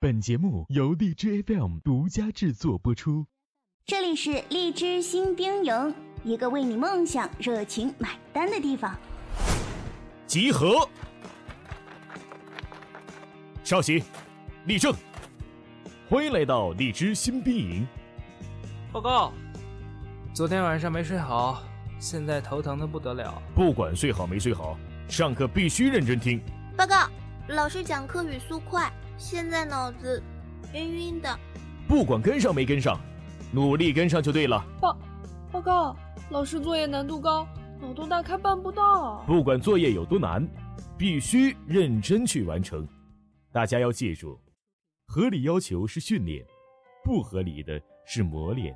[0.00, 3.26] 本节目由荔枝 FM 独家制作播出。
[3.84, 8.96] 这里是荔枝新兵营，一个为你梦想热情买单的地方。
[10.24, 10.88] 集合！
[13.64, 14.04] 稍息，
[14.66, 14.94] 立正！
[16.08, 17.84] 欢迎来到荔枝新兵营。
[18.92, 19.32] 报告，
[20.32, 21.64] 昨天晚上没睡好，
[21.98, 23.42] 现在头疼的不得了。
[23.52, 24.78] 不管睡好没睡好，
[25.08, 26.40] 上课必须认真听。
[26.76, 27.08] 报告，
[27.48, 28.88] 老师讲课语速快。
[29.18, 30.22] 现在脑子
[30.74, 31.28] 晕晕的，
[31.88, 32.98] 不管跟上没跟上，
[33.52, 34.64] 努力跟上就对了。
[34.80, 34.96] 报
[35.50, 35.96] 报告，
[36.30, 37.44] 老师作业难度高，
[37.80, 39.24] 脑洞大开办不到。
[39.26, 40.46] 不管作业有多难，
[40.96, 42.86] 必须认真去完成。
[43.52, 44.40] 大家要记住，
[45.08, 46.46] 合理要求是训练，
[47.02, 48.72] 不合理的是磨练。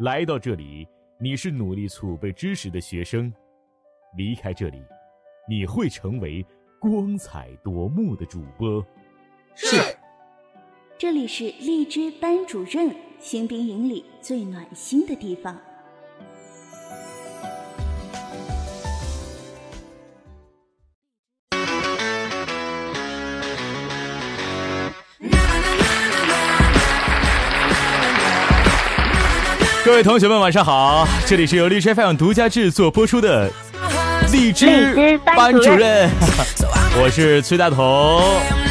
[0.00, 0.86] 来到这里，
[1.18, 3.32] 你是努力储备知识的学生；
[4.14, 4.82] 离开这里，
[5.48, 6.44] 你会成为
[6.78, 8.84] 光彩夺目的主播。
[9.60, 9.76] 是，
[10.96, 15.58] 这里是荔枝班主任新兵营里最暖心的地方。
[29.84, 31.04] 各位同学们，晚上好！
[31.26, 33.50] 这里是由荔枝 FM 独家制作播出的
[34.30, 36.08] 荔枝班主任，
[37.02, 38.67] 我是崔大同。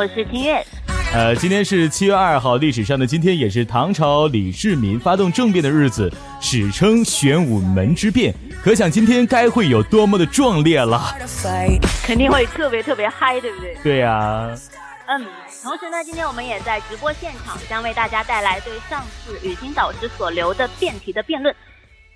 [0.00, 0.64] 我是清月，
[1.12, 8.34] 呃，今天是七月二号，历史上的今天也是唐朝李世民发动政变的日子，史称玄武门之变。
[8.64, 11.14] 可想今天该会有多么的壮烈了，
[12.02, 13.76] 肯定会特别特别嗨，对不对？
[13.82, 14.48] 对呀。
[15.06, 15.22] 嗯，
[15.62, 21.54] 同时呢，今天我们也在直播现场，将为大家带来对上次雨欣导师所留的辩题的辩论。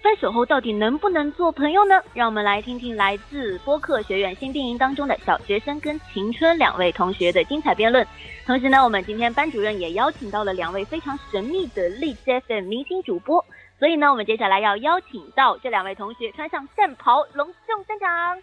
[0.05, 1.99] 分手后到底能不能做朋友呢？
[2.13, 8.07] 让我们来听听来自播客学院新兵营当中的小学生跟晴春两位同学的精彩辩论。
[8.45, 13.43] 同时呢，我们今天班主任也邀请到了两位非常神秘的荔枝 FM 明星主播，
[13.79, 18.37] 所以呢，我们接下来要邀请到这两位同学穿上战袍，隆重登场。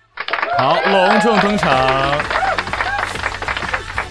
[0.57, 1.69] 好，隆重登场。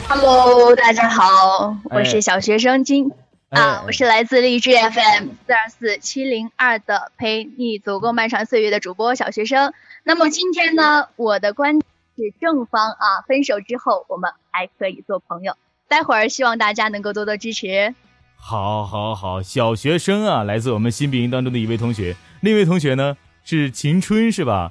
[0.09, 3.10] Hello，大家好，我是小学生金。
[3.50, 9.75] 啊，我是来自荔枝 FM 四二四七零二的陪你走过漫长岁月的主播小学生。
[10.05, 11.84] 那么今天呢，我的观点
[12.16, 15.56] 是正方啊，分手之后我们还可以做朋友。
[15.89, 17.93] 待会儿希望大家能够多多支持。
[18.37, 24.71] 好，好，好，小学生啊，来自我们新兵营当中的一位同学，另一位同学呢是秦春，是吧？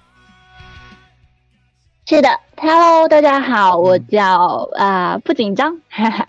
[2.05, 6.27] 是的，Hello，大家好，我叫啊不紧张，哈哈。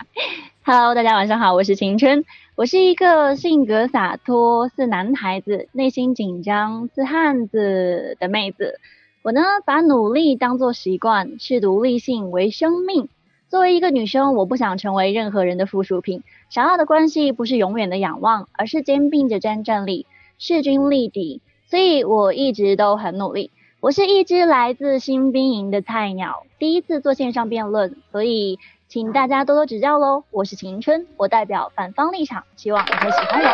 [0.63, 2.23] Hello，大家晚上好，我是晴春。
[2.55, 8.79] 我是一个性格洒脱、是男孩子、内心紧张、是汉子的妹子。
[9.23, 13.09] 我呢，把努力当做习惯，视独立性为生命。
[13.49, 16.21] 作为一个女生，我不想成为任何人的附属品。
[16.51, 20.05] 想要的关系不是永远的仰望，而是肩并着肩站立，
[20.37, 21.41] 势均力敌。
[21.65, 23.49] 所以我一直都很努力。
[23.79, 28.59] 我是一只来自新兵营的菜鸟，第一次做线上辩论，所以。
[28.91, 30.21] 请大家多多指教喽！
[30.31, 33.47] 我是晴春，我代表反方立场，希望你会喜欢我。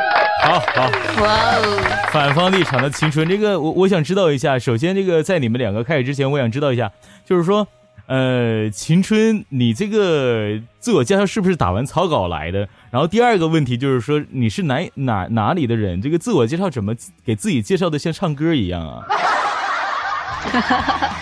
[0.43, 0.89] 好好，
[1.21, 2.09] 哇哦！
[2.11, 4.57] 反方立场的晴春，这个我我想知道一下。
[4.57, 6.91] 首先，这个在你们两个开始之前，我想知道一下，
[7.23, 7.67] 就是说，
[8.07, 12.67] 呃，晴春，你这个自我介绍是不是打完草稿来的？
[12.89, 16.01] 然后第二个问题就是说，你是哪哪哪里的人？
[16.01, 19.05] 这个自我介绍怎么给自己介绍的像唱歌一样啊？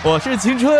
[0.02, 0.74] 我是晴春。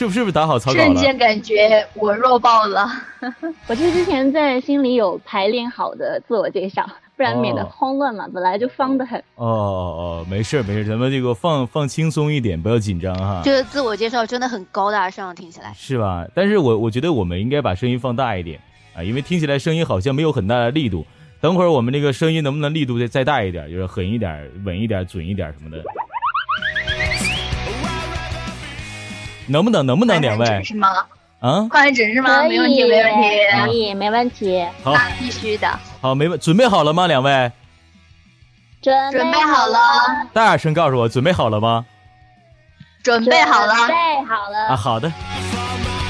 [0.00, 0.84] 是不是不是打好草稿了？
[0.86, 2.88] 瞬间感觉我弱爆了。
[3.68, 6.88] 我是之前在心里有排练好的自我介绍，
[7.18, 8.26] 不然免得慌乱嘛。
[8.32, 9.20] 本来就方的很。
[9.34, 13.42] 哦哦哦，没事没事，咱们这个放放轻松一点，不要紧张哈。
[13.44, 16.26] 这个自我介绍真的很高大上，听起来是吧？
[16.34, 18.58] 但是我我觉得我们应该把声音放大一点
[18.96, 21.04] 啊，因为听起来声音好像没有很大的力度。
[21.42, 25.84] 等会儿我们这个声音能不能力度再再大一点，就是狠一点、稳一点、准一点什么的。
[29.50, 29.84] 能不能？
[29.84, 30.62] 能不能两位？
[30.62, 30.88] 是吗？
[31.40, 32.42] 啊，换位置是吗？
[32.44, 34.62] 没问题，没问题，可以，没问题。
[34.82, 35.66] 好，必须的。
[36.00, 37.06] 好，没问，准备好了吗？
[37.06, 37.50] 两位？
[38.82, 39.78] 准准备好了。
[40.32, 41.86] 大点声告诉我，准备好了吗？
[43.02, 43.74] 准备好了。
[43.74, 43.94] 准备
[44.26, 44.68] 好了。
[44.68, 45.10] 啊，好的。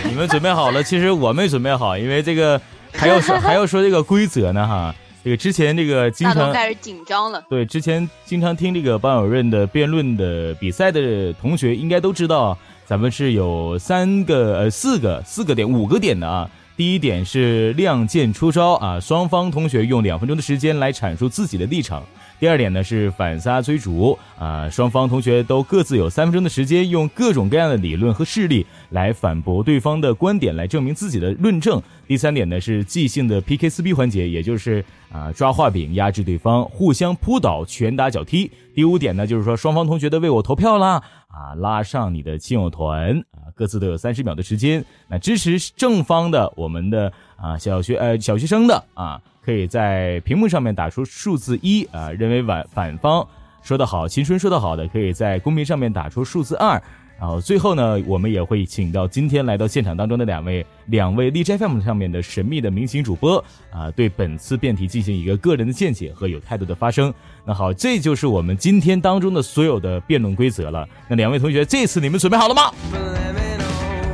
[0.04, 0.82] 你们准备好了？
[0.82, 2.60] 其实我没准备好，因为这个
[2.92, 4.92] 还要说 还要说这个规则呢哈。
[5.22, 7.40] 这个之前这个经常开始紧张了。
[7.48, 12.58] 对，之前经常听这个班主任的辩论的比赛的同学应该都知道。
[12.90, 16.50] 咱们是有三个呃四个四个点五个点的啊。
[16.76, 22.02] 第一点是亮剑出招啊，双方同学用两分钟的时间来阐述自己的立场。
[22.40, 31.80] 第二点呢是反杀追逐啊，双方同学都各自有三分钟的时间，用各种各样的理论和事例来反驳对方的观点，来证明自己的论证。
[32.08, 38.50] 第三点呢是即兴的 PK 撕逼环节，也就是啊抓画饼压制对方，互相扑倒，拳打脚踢。
[38.74, 44.84] 第五点呢就是说双方同学都为我投票啦啊，拉上你的亲友团啊，各自都有三十秒的时间。
[45.08, 49.20] 那支持正方的我们的啊小学呃小学生的啊。
[49.42, 53.26] 可以在屏幕上面打出数字一啊，认为反反方
[53.62, 56.80] 说的好，秦春说的好的，可以在公屏上面打出数字二。
[57.20, 67.12] 然后最后呢，我们也会请到今天来到现场当中的两位两位荔枝 FM 上面的神秘的明星主播啊，对本次辩题进行一个个人的见解和有态度的发声。
[67.44, 70.88] 那好，这就是我们今天当中的所有的辩论规则了。
[71.08, 72.72] 那两位同学，这次你们准备好了吗？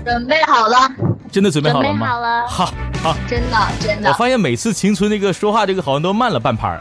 [0.05, 0.91] 准备好了。
[1.31, 2.07] 真的准备好了吗？
[2.09, 2.49] 好了。
[2.49, 4.09] 好，好，真的，真的。
[4.09, 6.81] 我发现每次秦春那个说话，这个好像都慢了半拍儿。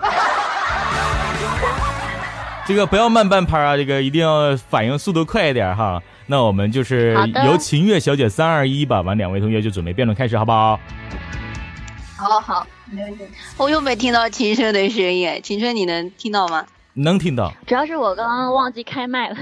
[2.67, 6.01] 这个不要慢半拍啊，这个一定要反应速度快一点哈。
[6.27, 10.79] 那我们就是由秦月小姐三二一吧，完两位同学就准备辩论开始，好不好？
[12.17, 13.25] 好好，没问题。
[13.57, 16.65] 我又没听到秦春的声音，秦春你能听到吗？
[16.93, 17.53] 能听到。
[17.67, 19.35] 主要是我刚刚忘记开麦了。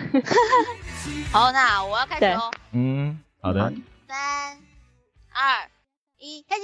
[1.32, 2.52] 好，那我要开始喽。
[2.72, 3.72] 嗯，好的。
[4.08, 4.58] 三。
[5.32, 5.70] 二
[6.18, 6.64] 一，开始。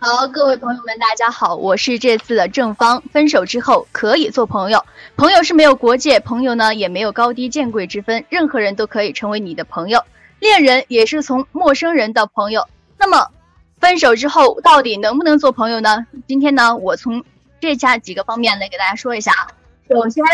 [0.00, 3.02] 好，各位朋友们，大家好，我是这次的正方。
[3.12, 4.86] 分手之后可以做朋友，
[5.16, 10.04] 朋友是没有国界，朋友呢也没有高低贱贵之分，任何人都可以成为你的朋友。
[10.38, 12.68] 恋人也是从陌生人到朋友。
[12.96, 13.32] 那么，
[13.80, 16.06] 分手之后到底能不能做朋友呢？
[16.28, 17.24] 今天呢，我从
[17.58, 19.50] 这下几个方面来给大家说一下啊。
[19.88, 20.24] 首先。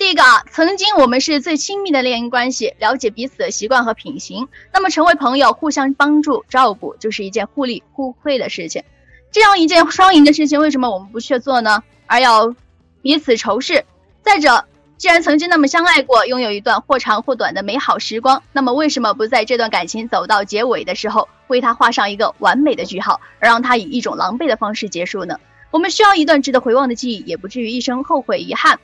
[0.00, 8.82] 第一个啊，曾经我们是最亲密的恋人关系，了解彼此的习惯和品行，那么成为朋友，互相帮助照顾，就是一件互利互惠的事情。
[9.30, 11.82] 这样一件双赢的事情，为什么我们不去做呢？
[12.06, 12.54] 而要
[13.02, 13.84] 彼此仇视？
[14.22, 14.64] 再者，
[14.96, 25.38] 既然曾经那么相爱过，拥有一段或长或短的美好时光，那么为什么不在这段感情走到结尾的时候，为他画上一个完美的句号，而让他以一种狼狈的方式结束呢？
[25.70, 28.80] 我们需要一段值得回望的记忆，也不至于一生后悔遗憾。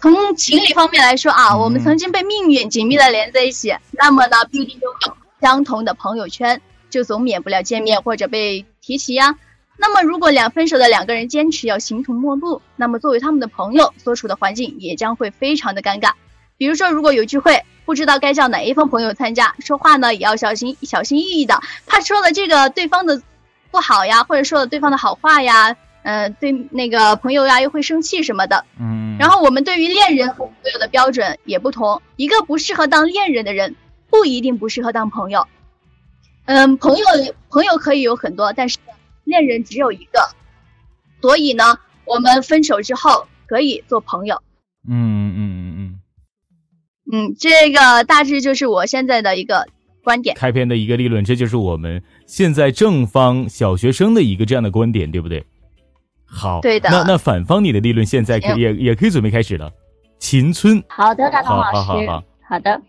[0.00, 9.36] 从情理方面来说啊，我们曾经被命运紧密的连在一起，那么呢，必定拥有相同的朋友圈，就总免不了见面或者被提起呀。
[9.78, 16.12] 那么，如果两分手的两个人坚持要形同陌路，那么作为他们的朋友，所处的环境也将会非常的尴尬。
[16.56, 23.20] 比如说，如果有聚会，不知道该叫哪一方朋友参加，说话呢也要小心小心翼翼的，怕说了这个对方的
[23.70, 25.76] 不好呀，或者说了对方的好话呀。
[26.06, 28.64] 呃，对那个朋友呀，又会生气什么的。
[28.78, 32.00] 嗯，然后我们对于恋人和朋友的标准也不同。
[32.14, 33.74] 一个不适合当恋人的人，
[34.08, 35.48] 不一定不适合当朋友。
[36.44, 37.04] 嗯，朋友
[37.50, 38.78] 朋友可以有很多，但是
[39.24, 40.20] 恋人只有一个。
[41.20, 44.40] 所以呢，我们分手之后可以做朋友。
[44.88, 46.00] 嗯嗯嗯嗯
[47.12, 47.34] 嗯。
[47.36, 49.66] 这个大致就是我现在的一个
[50.04, 50.36] 观点。
[50.36, 55.44] 开篇的一个立论，这就是我们现在正方小学生的一个这样的观点，对不对？
[56.26, 56.90] 好，对的。
[56.90, 59.70] 那那反方你的立论现在可也也可以准备开始了。
[60.18, 62.80] 秦春，好的，大同老师，好好好，好的，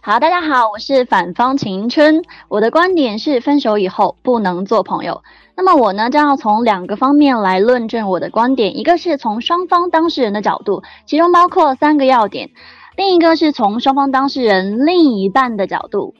[0.00, 5.22] 好，大家好，我是反方秦春，我的观点是分手以后不能做朋友。
[5.56, 12.48] 那么我呢将要从两个方面来论证我的观点，一个是从双方当事人的角度，其中包括三个要点；
[12.96, 16.14] 另一个是从双方当事人另一半的角度。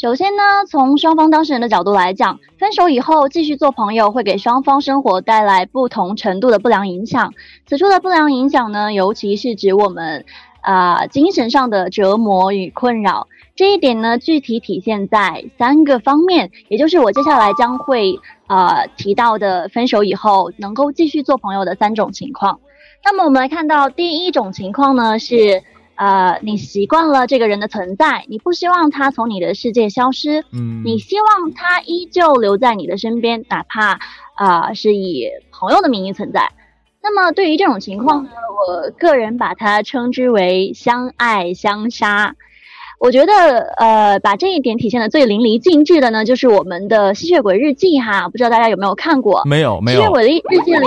[0.00, 7.34] 首先呢，从双方当事人的角度来讲，分手以后继续做朋友会给双方生活带来不同程度的不良影响。
[7.66, 10.24] 此处的不良影响呢，尤其是指我们
[10.62, 13.28] 啊精神上的折磨与困扰。
[13.54, 22.60] 这一点呢，具体体现在三个方面，也就是我接下来将会啊提到的分手以后能够继续做朋友的三种情况。
[23.04, 25.62] 那么我们来看到第一种情况呢是。
[26.00, 34.00] 呃，你习惯了这个人的存在，你不希望他从你的世界消失，嗯，你希望他依旧留在你的身边，哪怕
[34.34, 36.52] 啊是以朋友的名义存在。
[37.02, 42.34] 那么对于这种情况呢，我个人把它称之为相爱相杀。
[43.00, 49.42] 我觉得，呃，把这一点体现的最淋漓尽致的呢，就是我们的《吸血鬼日记》哈，不知道大家有没有看过？
[49.46, 50.00] 没有，没有。
[50.00, 50.86] 吸血鬼日记里，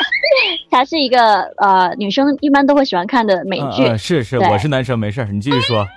[0.72, 3.84] 它是一个呃，女生一般都会喜欢看的美剧。
[3.98, 5.86] 是是，我是男生，没事你继续说。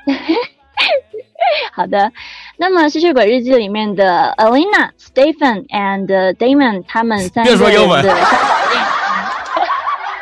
[1.72, 2.12] 好的，
[2.58, 8.14] 那么《吸血鬼日记》里面的 Alina、Stephen and Damon 他们三个人的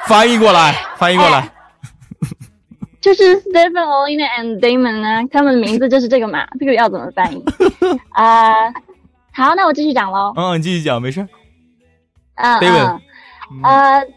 [0.06, 1.50] 翻译过来，翻译过来。
[3.04, 7.44] 就是 Stephen、Olina and Damon 啊，他们的名字就是这个嘛，这个要怎么翻译
[8.12, 8.72] 啊？
[9.34, 10.32] 好，那我继续讲喽。
[10.38, 11.28] 嗯，你继续讲，没事。
[12.36, 13.02] 嗯嗯，
[13.62, 14.08] 呃，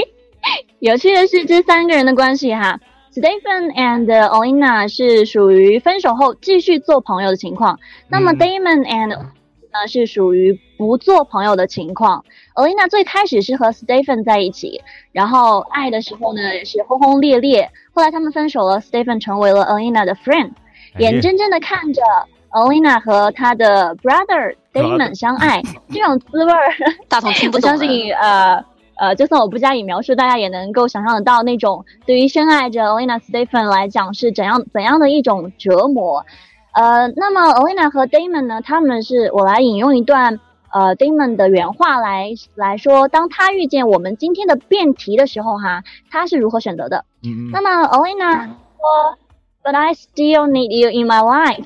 [0.80, 2.80] 有趣的是这三个人的关系哈
[3.12, 12.24] ，Stephen and Olina 是属于分手后继续做朋友的情况，那么 Damon and 呢是属于不做朋友的情况。
[12.56, 20.50] Olina 最开始是和 Stephen 在一起，然后爱的时候呢也是轰轰烈烈，后来他们分手了，Stephen 成为了 Olina 的 friend，
[20.98, 22.02] 眼睁睁的看着
[22.50, 25.62] Olina 和他的 brother Damon 相爱，
[25.92, 26.66] 这种滋味儿，
[27.08, 27.70] 大同听不懂。
[27.70, 28.64] 我相信呃。
[28.94, 36.24] 呃，就算我不加以描述，大家也能够想象得到，那种对于深爱着 Olina Stephen 来讲是怎样怎样的一种折磨。
[36.72, 40.38] 呃，那么 Olina 和 Damon 呢，他们是我来引用一段
[40.72, 47.04] 呃 Damon 的原话来来说，当他遇见我们今天的辩题的时候，哈，他是如何选择的？
[47.22, 47.50] 嗯嗯。
[47.52, 49.18] 那么 Olina 说
[49.62, 51.64] ，But I still need you in my life。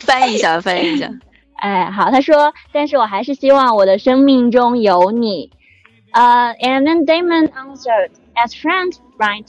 [0.00, 1.10] 翻译一下，翻译一下。
[1.56, 5.50] 哎，好，他说，但是我还是希望我的生命中有你。
[6.12, 9.46] 呃、uh,，and then Damon answered, as friends, right?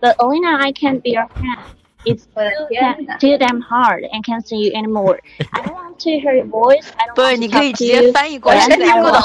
[0.00, 1.58] But Olina, I can't be your friend.
[2.04, 5.20] It's too, too damn hard and can't see you anymore.
[5.52, 6.86] I don't want to hear your voice.
[6.96, 9.20] I don't 不是，你可以直接翻译过来，听不懂。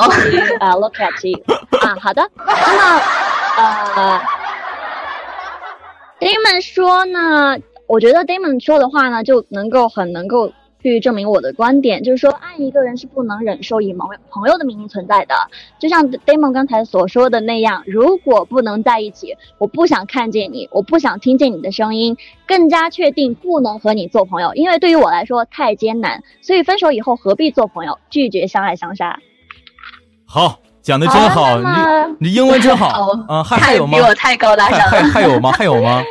[0.59, 1.41] 啊，look at you.
[1.79, 2.29] 啊，好的。
[2.35, 3.01] 那么，
[3.57, 4.21] 呃
[6.19, 10.51] ，Damon 说呢，我觉得 Damon 说的话呢，就能够很能够。
[10.91, 15.33] 去证明我的观点，就是说，爱一个人是不能忍受以朋友朋友的名义存在的。
[15.79, 22.15] 就像 Damon 刚才所说的那样，如果不能在一起，我不想看见你，我不想听见你的声音，
[22.45, 26.21] 更加确定不能和你做朋友，因为对于我来说太艰难。
[26.41, 27.97] 所以分手以后何必做朋友？
[28.11, 29.17] 拒绝相爱相杀。
[30.27, 31.57] 好，讲的真好，
[32.19, 33.43] 你你英文真好 啊！
[33.43, 33.97] 还还有吗？
[33.97, 34.85] 比我太高大上了。
[34.85, 35.51] 还 还有吗？
[35.51, 36.03] 还有吗？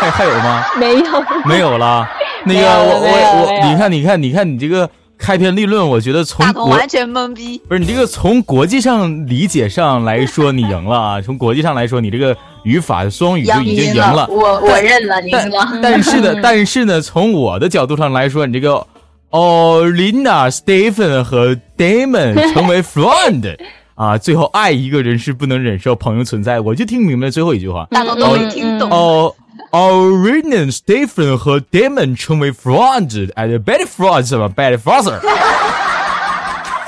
[0.00, 0.64] 还还有吗？
[0.78, 2.08] 没有，没有了。
[2.46, 7.60] 那个我我我，你看你看你看你这个开篇立论，我觉得从完全懵逼。
[7.68, 11.20] 不是你这个从国际上理解上来说，你赢了啊！
[11.20, 14.26] 从国际上来说，你这个语法双语就已经赢了。
[14.28, 15.78] 我我认了，你了。
[15.80, 18.84] 但是呢， 但是呢，从我的角度上来说，你这个
[19.30, 23.56] 哦，Lina、Stephen 和 Damon 成为 friend
[23.94, 27.86] 啊，最后爱一个人是不能忍受朋友存在，我就听明白最后一句话。
[27.92, 28.90] 大都没听懂。
[28.90, 29.32] 哦。
[29.72, 35.18] Orion、Stephen 和 Damon 成为 friends，and bad friends 吧，bad father。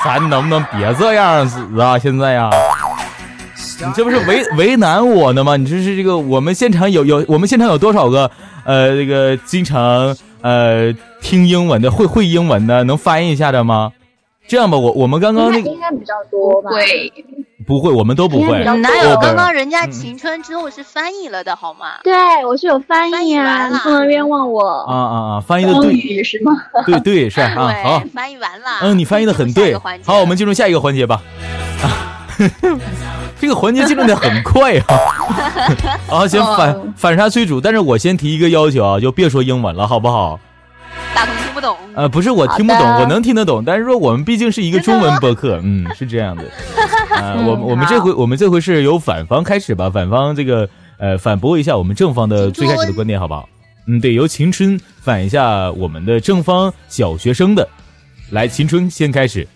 [0.04, 1.98] 咱能不能别这样子啊？
[1.98, 2.50] 现在呀，
[3.80, 5.56] 你这不是为为难我呢吗？
[5.56, 8.30] 你这是这个，我们现场有有，我们现场有多少个
[8.64, 13.92] 呃，这个经常呃听英文的，会会英文的，能翻译一下的吗？
[14.46, 16.68] 这样吧，我我们刚刚那个应该比较多吧？
[16.70, 17.10] 会。
[17.66, 18.64] 不会，我们都不会。
[18.64, 21.94] 哪有刚刚人家晴春之后是翻译了的好吗？
[22.02, 22.12] 对，
[22.46, 24.62] 我是有翻译啊，你不能冤枉我。
[24.88, 25.40] 啊啊啊！
[25.40, 26.52] 翻译的对是吗？
[26.86, 27.50] 对对是啊，
[27.82, 28.66] 好，翻译完了。
[28.82, 29.76] 嗯，你翻译的很对。
[30.04, 31.20] 好，我们进入下一个环节吧。
[33.40, 34.84] 这个环节进入的很快啊。
[36.10, 40.38] 啊，行反反杀催主，但是我先提一个要求啊，就别说英文了，好不好？
[41.14, 41.76] 大同听不懂。
[41.94, 46.44] 呃，不是我听不懂，我能听得懂，但是说我们毕竟是一个中文播客，嗯，是这样的。
[47.14, 50.68] 啊，我我们这回我们这回是由反方开始吧，反方这个
[50.98, 53.48] 呃反驳一下我们正方的最开始的观点，好不好？
[53.86, 57.68] 嗯，对，由晴春反一下我们的正方小学生的，
[58.30, 59.46] 来，晴春先开始。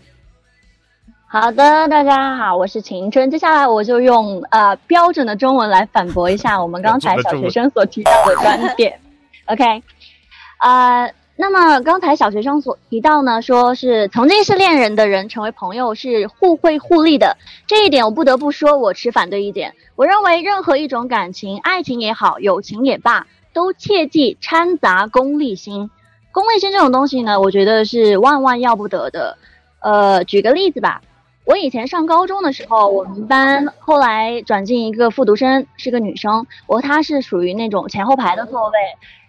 [1.27, 8.99] 好的，大家好，我是晴春，接下来我就用呃标准的中文来反驳一下我们刚才小学生所提到的观点。
[9.47, 9.83] OK，
[10.59, 11.09] 啊。
[11.41, 17.37] 那么刚才小学生所提到呢，说是曾经是恋人的人成为朋友是互惠互利的，
[17.69, 19.77] 这一点我不得不说，我持反对意见。
[19.95, 25.91] 我认为任何一种感情，爱情也好，友情也罢，都切忌掺杂功利心。
[26.33, 29.39] 功利心这种东西呢，我觉得是万万要不得的。
[29.79, 31.03] 呃，举个例子吧，
[31.49, 38.77] 我以前上高中的时候，我们班后来转进一个复读生，是个女生，我和她是属于那种前后排的座位。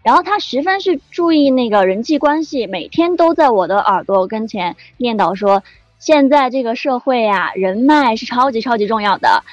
[0.04, 5.64] 然后她十分是注意那个人际关系，每天都在我的耳朵跟前念叨说
[5.98, 9.44] ：“现在这个社会呀，人脉是超级超级重要的，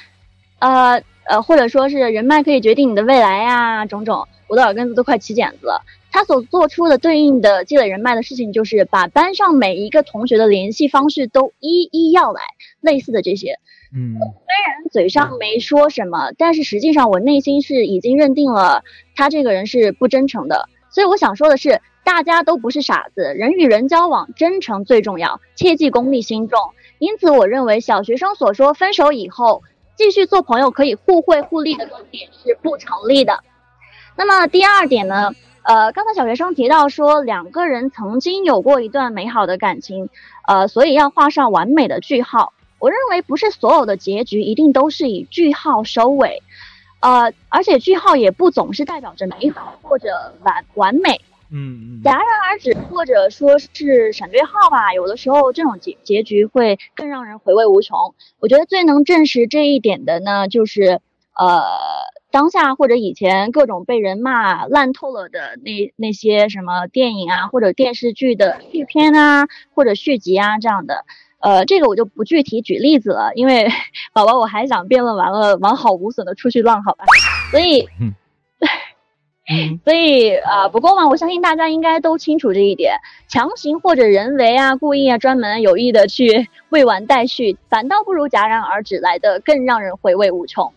[0.59, 5.83] 呃呃，或者说是人脉可以决定你的未来呀，种种。”我的耳根子都快起茧子了。
[6.11, 12.41] 他所做出的对应的积累人脉的事情，就是把班上每一个同学的联系方式都一一要来，
[12.81, 13.59] 类似的这些。
[13.93, 14.21] 嗯，虽
[14.65, 18.83] 然嘴上没说什么，但是实际上我内心是已经认定了
[19.15, 20.67] 他这个人是不真诚的。
[20.89, 26.59] 所以我想说的是，大家都不是傻子，人与人交往，真诚最重要，切忌功利心重。
[26.99, 29.63] 因此，我认为小学生所说分手以后
[29.95, 33.43] 继续做朋友可以互惠互利的观点是不成立的。
[34.17, 35.31] 那么第二点呢？
[35.67, 40.09] 呃，刚才小学生提到说两个人曾经有过一段美好的感情，
[40.47, 42.53] 呃，所以要画上完美的句号。
[42.79, 46.41] 我认为不是所有的结局一定都是以句号收尾，
[47.01, 51.19] 呃，而且句号也不总是代表着美好或者完完美。
[51.51, 52.01] 嗯嗯。
[52.01, 58.15] 戛然而止或者说是省略号吧，有的时候这种结结局会更让人回味无穷。
[58.39, 61.01] 我觉得最能证实这一点的呢，就是
[61.37, 61.61] 呃。
[62.29, 71.05] 当下或者以前各种被人骂烂透了的那那些什么电影啊或者电视剧的续篇啊或者续集啊这样的，
[71.39, 73.69] 呃，这个我就不具体举例子了，因为
[74.13, 77.05] 宝宝我还想辩论完了完好无损的出去浪，好吧？
[77.51, 77.87] 所以，
[79.85, 82.97] 所以啊，不过嘛，我相信大家应该都清楚这一点，
[83.29, 90.73] 强行或者人为啊、故意啊、专门有意的去 未完待续，反倒不如戛然而止来的更让人回味无穷。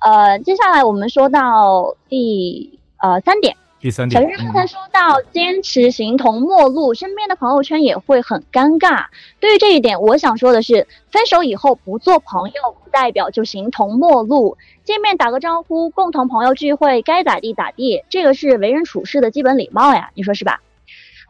[0.00, 9.04] 呃，接下来我们说到第呃三点，第三点，小鱼刚才说到坚持形同陌路，身边的朋友圈也会很尴尬。
[9.40, 14.56] 对于这一点，我想说的是，分手以后不做朋友，不代表就形同陌路。
[14.84, 20.60] 见面打个招呼，共同朋友聚会，该咋地咋地，这个是为人处事的基本礼貌呀，你说是吧？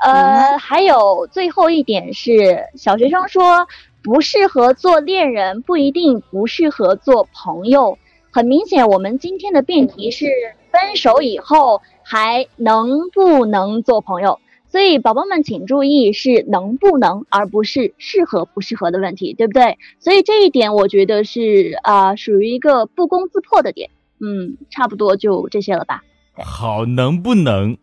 [0.02, 3.66] 呃，还有最后一点是，小学生说
[4.02, 7.98] 不适合做恋人，不一定不适合做朋友。
[8.32, 10.26] 很明显，我们今天的辩题是
[10.70, 14.38] 分手以后还能不能做朋友，
[14.70, 19.78] 所以宝宝们请注意，是能不能，而不是适合不适合的问题，对不对？
[19.98, 23.90] 所以这一点我觉得是啊，属于一个不攻自破的点。
[24.20, 26.02] 嗯，差不多就这些了吧。
[26.44, 27.76] 好，能不能？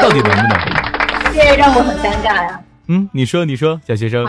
[0.00, 1.34] 到底能不能？
[1.34, 2.62] 这让我很尴尬呀。
[2.86, 4.24] 嗯，你说，你说，小学生。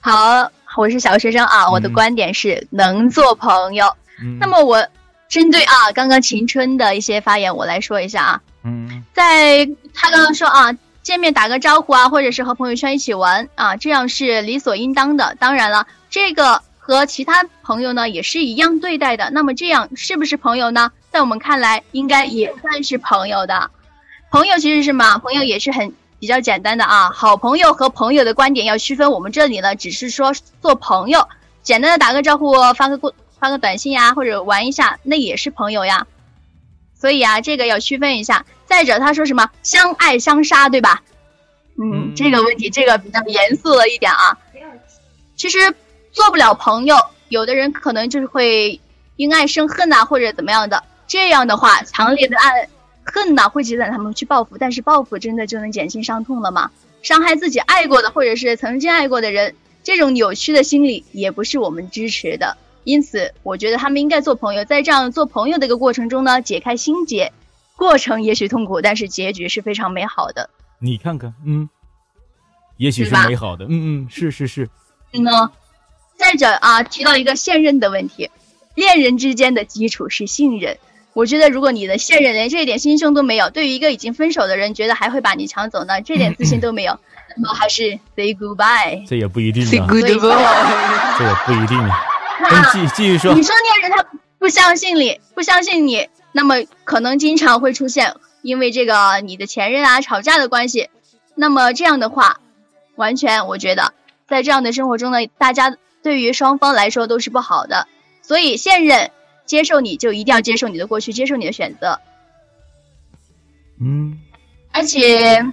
[0.00, 0.50] 好。
[0.76, 3.94] 我是小学生啊，我的观点是能做朋友。
[4.40, 4.86] 那么我
[5.28, 8.40] 针对啊刚刚秦春的一些发言，我来说一下啊。
[8.64, 15.36] 嗯，在他刚刚说啊，见面打个招呼啊，或者是和朋友圈一起玩啊，这样是理所应当的。
[15.38, 19.30] 当然了，这个和其他朋友呢也是一样对待的。
[19.30, 20.90] 那么这样是不是朋友呢？
[21.10, 23.70] 在我们看来，应该也算是朋友的。
[24.30, 25.18] 朋友其实是什么？
[25.18, 25.92] 朋友也是很。
[26.24, 29.10] 比较简单的啊，好朋友和朋友的观点要区分。
[29.10, 30.32] 我们这里呢，只是说
[30.62, 31.28] 做朋友，
[31.62, 36.06] 简单的打个招呼，发个过发个短信呀，或者玩一下，那也是朋友呀。
[36.98, 38.46] 所以啊，这个要区分一下。
[38.64, 41.02] 再者，他说什么相爱相杀，对吧？
[41.78, 44.38] 嗯，这个问题这个比较严肃了一点啊。
[45.36, 45.74] 其实
[46.10, 46.96] 做不了朋友，
[47.28, 48.80] 有的人可能就是会
[49.16, 50.84] 因爱生恨呐，或者怎么样的。
[51.06, 52.66] 这样的话，强烈的爱。
[53.04, 56.70] 恨呐会激攒他们去报复，但是报复真的就能减轻伤痛了吗？
[57.02, 62.56] 伤害自己爱过的或者是曾经爱过的人，这种扭曲的心理也不是我们支持的。
[62.84, 67.32] 因此，我觉得他们应该做朋友，在这样做朋友的一个过程中呢，解开心结，
[67.76, 70.48] 过程也许痛苦，但是结局是非常美好的。
[70.78, 71.68] 你看看，嗯，
[72.76, 74.68] 也许是美好的，嗯嗯，是是是。
[75.12, 75.50] 呢，
[76.16, 78.30] 再者啊，提到一个现任的问题，
[78.74, 80.78] 恋人之间的基础是信任。
[81.14, 86.00] 我觉得，如果你的现任连这一点心胸都没有，对于一个已经分手的人，觉得还会把你抢走呢？
[86.02, 86.98] 这点自信都没有，
[87.36, 89.06] 那么还是 say goodbye。
[89.08, 89.70] 这也不一定啊。
[89.70, 91.16] say goodbye。
[91.16, 92.04] 这也不一定啊。
[92.72, 93.32] 继继续说。
[93.32, 94.04] 你说恋人他
[94.40, 100.90] 不相信你，不相信你，那么可能经常会出现因为这个你的前任啊吵架的关系。
[101.36, 102.40] 那么这样的话，
[102.96, 103.94] 完全我觉得
[104.26, 107.86] 在这样的生活中呢，大家对于双方来说都是不好的。
[108.20, 109.12] 所以现任。
[109.46, 112.00] 接受你就一定要接受你的过去，接受你的选择。
[113.80, 114.20] 嗯，
[114.70, 115.44] 而且，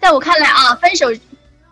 [0.00, 1.06] 在我看来啊，分手，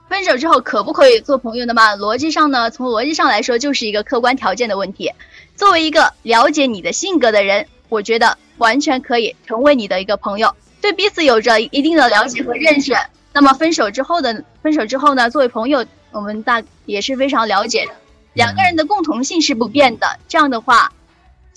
[0.09, 1.97] 分手之后可不可以做朋友的嘛？
[1.97, 5.13] 逻辑上呢，从逻辑上来说，就是一个客观条件的问题。
[5.57, 12.95] 作为一个了解你的性格的人，我觉得完全可以成为你的一个朋友，对彼此有着一定的了解和认识。
[13.33, 17.93] 那么分手之后的分手之后呢，作为朋友，我们大也是非常了解的，
[18.35, 20.07] 两个人的共同性是不变的。
[20.29, 20.93] 这样的话。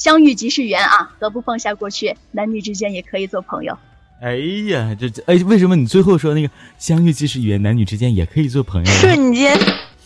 [0.01, 2.15] 相遇即是缘啊，何不放下过去？
[2.31, 3.77] 男女之间也可以做朋友。
[4.19, 4.35] 哎
[4.67, 8.91] 呀，这这哎，为什么你最后说那个相遇即是缘，男女之间也可以做朋友？
[8.91, 9.55] 瞬间，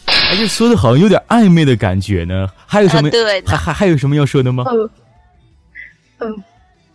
[0.06, 2.50] 哎，这说的好像有点暧昧的感觉呢。
[2.66, 3.10] 还有什么？
[3.10, 4.66] 对，还还还有什么要说的吗？
[6.20, 6.44] 嗯，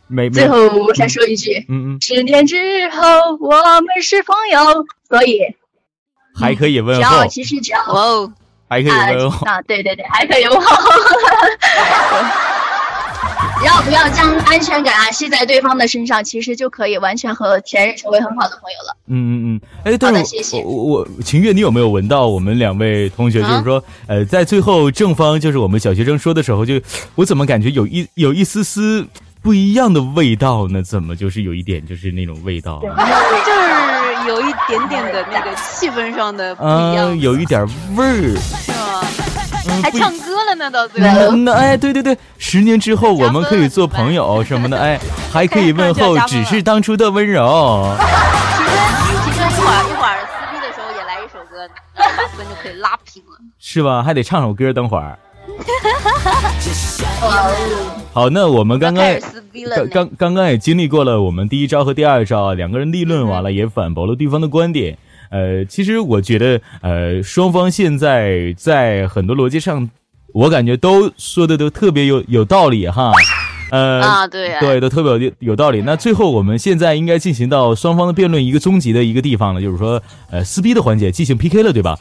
[0.07, 0.29] 没。
[0.29, 3.01] 最后我想说一句，嗯嗯，十年之后
[3.41, 5.41] 我们是朋友，所以
[6.35, 7.27] 还可以问候。
[7.29, 8.31] 其实只要哦，
[8.69, 10.67] 还可以问候啊，对对对，还可以问候。
[13.65, 18.97] 要不要将安全感啊系在对方的身上，其实就可以完全和前任成为很好的朋友了。
[19.07, 26.81] 嗯嗯嗯，哎，对，谢谢我我秦月，你有没有闻到我们两位同学，就是说，呃，在最后正方就是我们小学生说的时候，就
[27.15, 29.07] 我怎么感觉有一有一丝丝
[29.43, 30.83] 不一样的味道呢？
[30.83, 32.81] 怎么就是有一点就是那种味道？
[32.81, 32.89] 就
[33.53, 39.03] 是有一点点的那个气氛上的不一样，有一点味儿，是吗？
[39.83, 41.33] 还唱歌了呢，到最后。
[41.37, 44.99] 那哎，对对对，十年之后我们可以做朋友什么的，哎，
[45.33, 47.95] 还可以问候，只是当初的温柔。
[47.97, 48.03] 其
[48.63, 48.69] 实
[49.25, 52.05] 其实一会儿一会儿撕逼的时候也来一首歌，把
[52.37, 53.31] 分就可以拉平了。
[53.59, 54.03] 是吧？
[54.03, 55.19] 还得唱首歌，等会儿。
[58.13, 59.05] 好，那我们刚刚
[59.77, 64.97] 刚刚刚刚也经历过了，我们第一招和第二招，两个人立论完了，也反驳了对方的观点。
[65.31, 69.89] 呃，其实我觉得，呃，双方现在在很多逻辑上，
[70.35, 73.13] 我感觉都说的都特别有有道理哈。
[73.71, 75.81] 呃啊，对对，都特别有有道理。
[75.83, 81.97] 那最后我们现在应该进行到双方的辩论一个终极的一个地方了，就是说，呃，撕逼的环节进行 PK 了，对吧？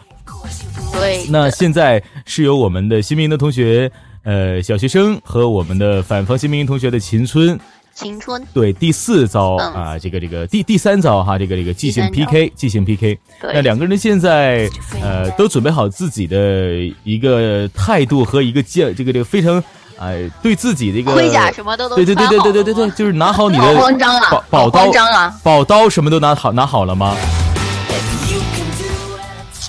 [0.94, 1.28] 对。
[1.30, 3.92] 那现在是由我们的新民的同学，
[4.24, 7.60] 呃，小学生和我们的反方新民同学的秦春。
[7.94, 13.20] 青春对第四招啊，这个这个第第三招哈，这个这个即兴 PK，即兴 PK。
[13.42, 14.70] 那两个人现在
[15.02, 16.72] 呃都准备好自己的
[17.04, 19.62] 一个态度和一个剑，这个这个非常
[19.98, 23.76] 哎对自己的一个盔甲什么的都对对对对对对对对，就是拿好你的
[24.30, 24.92] 宝宝刀
[25.44, 27.16] 宝刀什么都拿好拿好了吗？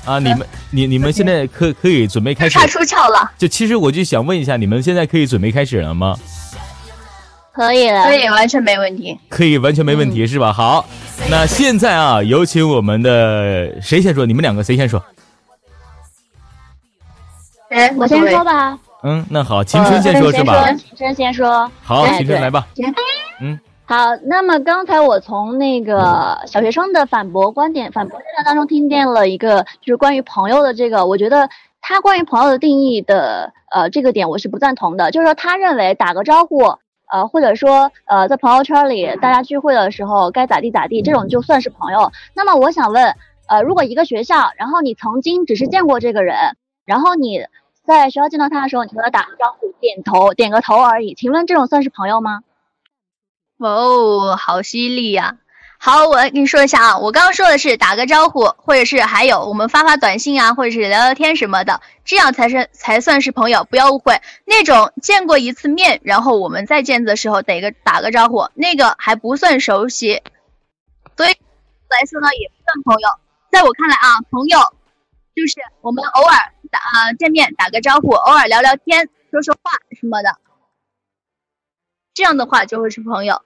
[0.07, 2.59] 啊，你们你你们现在可可以准备开始？
[2.59, 3.31] 差出鞘了。
[3.37, 6.17] 就其实我就想问一下，你们现在可以准备开始了吗？
[7.53, 10.53] 可以了，可以完全没问题，可以完全没问题是吧？
[10.53, 10.85] 好，
[11.31, 14.25] 那现在啊，有请我们的谁先说？
[14.25, 15.03] 你们两个谁先说？
[17.71, 18.79] 哎，我先说吧。
[19.03, 20.73] 嗯，那好，秦春先说是吧？
[20.73, 21.71] 秦春先说。
[21.83, 22.67] 好，秦春来吧。
[23.41, 23.97] 嗯，好。
[24.27, 31.49] 那么刚才我从那个小学生的反驳观点、反驳现象当中听见了一个，就是关于朋友的这个，我觉得
[31.81, 36.77] 他关于朋友的定义的呃这个点我是不赞同的，就是说他认为打个招呼。
[37.13, 42.13] 呃，或者说，呃，在朋友圈里大家聚会的时候该咋地咋地，这种就算是朋友。
[42.35, 43.17] 那么我想问，
[43.49, 46.37] 呃，如果一个学校，然后你曾经只是见过这个人，
[46.85, 47.47] 然后你
[47.85, 52.41] 在学校见到他的时候，你和他打个招呼，点头，点个头而已，请问这种算是朋友吗？
[53.59, 55.37] 哇哦，好犀利呀！
[55.83, 63.65] 好，我跟你说一下啊，我刚刚说的是打个招呼，或者是还有我们发发短信啊，或者是聊聊天什么的，这样才是才算是朋友。
[63.65, 70.23] 不要误会，那种见过一次面，然后我们再见的时候得个打个招呼，那个还不算熟悉。
[71.17, 73.09] 所以来说呢，也不算朋友。
[73.51, 74.59] 在我看来啊，朋友
[75.35, 76.37] 就是我们偶尔
[76.71, 80.37] 打啊见面打个招呼，偶尔聊聊天，说说话什么的，
[82.13, 83.41] 这样的话就会是朋友。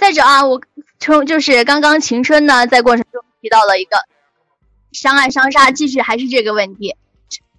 [0.00, 0.62] 再者啊，我
[0.98, 3.98] 从就是刚刚晴春呢，在过程中提到了一个
[4.92, 6.96] 相爱相杀，继续还是这个问题。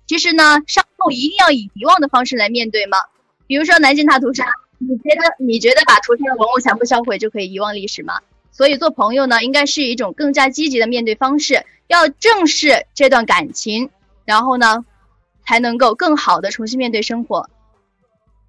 [0.08, 2.98] 其实呢，伤痛一定要以遗忘的方式来面对吗？
[3.46, 4.48] 比如说南京大屠杀，
[4.80, 8.20] 你觉得你觉得把屠杀的文物全部销毁就可以遗忘历史吗？
[8.52, 13.92] 所以做朋友呢，应该是一种更加积极的面对方式，要正视这段感情，
[14.26, 14.84] 然后呢，
[15.46, 17.52] 才能够更好的重新面对生活。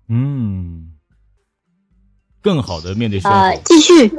[0.09, 0.92] 嗯。
[2.43, 3.57] 更好的面对生活。
[3.65, 4.13] 继续。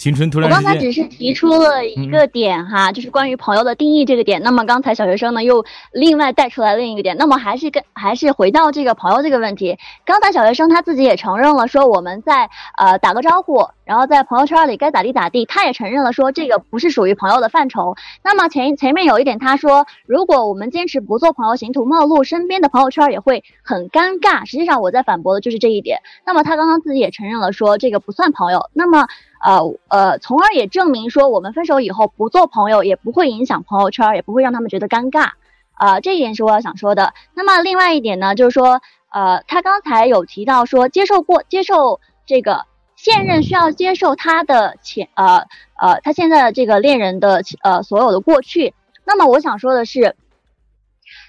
[0.00, 0.48] 青春突然。
[0.48, 4.42] 我刚才只是提出了一个点哈，就是关于朋友的定义这个点。
[4.42, 7.18] 那么刚才小学生呢又另外带出来另一个点。
[7.18, 9.76] 那么还是跟还是回到这个朋友这个问题。
[10.06, 15.44] 刚才小学生他自己也承认了，说我们在呃打个招呼，然后在朋友圈里该咋地咋地。
[15.44, 17.94] 他也承认了说这个不是属于朋友的范畴。
[18.24, 24.46] 那么前前面有一点他说，如果我们坚持不做朋友，形同陌路，身边的朋友圈也会很尴尬。
[24.48, 25.98] 实际上我在反驳的就是这一点。
[26.24, 28.70] 那么他刚刚自己也承认了说这个不算朋友。
[28.72, 29.06] 那么。
[29.42, 35.30] 呃呃，从而也证明说，我们分手以后不做朋友，也不会影响朋友圈，也不会让他们觉得尴尬。
[35.72, 37.14] 啊，这一点是我想说的。
[37.32, 45.46] 那么另外一点呢，就是说，呃，他刚才有提到说，接受过接受这个现任需要接受他的前呃
[45.80, 48.74] 呃他现在的这个恋人的呃所有的过去。
[49.06, 50.16] 那么我想说的是，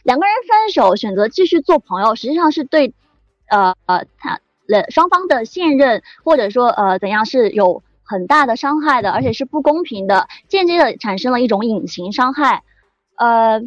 [0.04, 2.94] 两个人分手选择继续做朋友，实际上是对
[3.48, 4.42] 呃呃他
[4.90, 7.82] 双方的现任或者说呃怎样是有。
[8.12, 12.64] 很大的伤害的，而且是不公平的，间接的产生了一种隐形伤害，
[13.16, 13.62] 呃，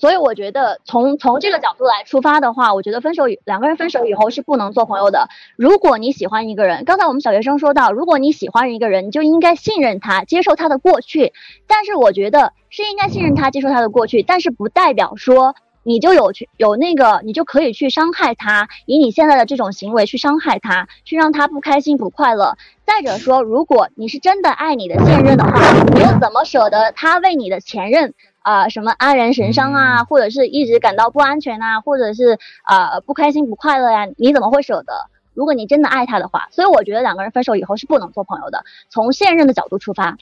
[0.00, 5.28] 所以我觉得从从这个角度来出发的话，我觉得分手两个人分手以后是不能做朋友的。
[5.56, 11.32] 如果你喜欢一个人，刚才我们小学生说到，如果你喜欢一个人，你就应该信任他，接受他的过去。
[11.66, 22.56] 但是我觉得是应该信任他，接受他的过去，但是不代表说你就有去有那个，你就可以去伤害他，以你现在的这种行为去伤害他，去让他不开心不快乐。
[22.84, 28.12] 再者说，如果你是真的爱你的现任的话，你又怎么舍得他为你的前任
[28.42, 34.06] 啊什么黯然神伤啊，或者是一直感到不安全啊，或者是啊不开心不快乐呀？
[34.16, 34.92] 你怎么会舍得？
[35.32, 38.64] 如果你真的爱他的话，所以我觉得两个人分手以后是不能做朋友的。
[38.90, 40.18] 从现任的角度出发。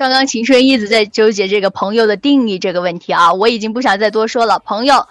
[0.00, 4.58] 刚刚秦春一直在纠结这个朋友的定义这个问题啊，我已经不想再多说了。
[4.58, 5.06] 朋友，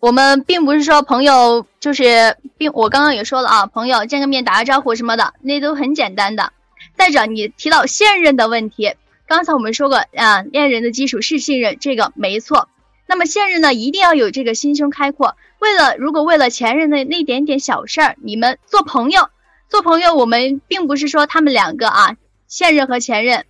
[0.00, 6.52] 我们并不是说朋友就是并，我刚刚也说了啊，朋友见个面打个招呼什么的，那都很简单的。
[6.94, 12.68] 再者，你提到现任的问题，刚才我们说过啊，恋人的基础是信任，这个没错。
[13.06, 15.38] 那么现任呢，一定要有这个心胸开阔。
[15.58, 19.30] 为了如果为了前任的那点点小事儿，你们做朋友，
[19.70, 23.46] 做朋友，我们并不是说他们两个啊，现任和前任。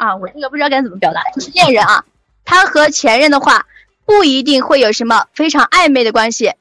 [0.00, 2.06] 啊，我这个不知道该怎么表达，就是恋人啊，
[2.46, 3.66] 他和前任的话
[4.06, 6.54] 不一定会有什么非常暧昧的关系，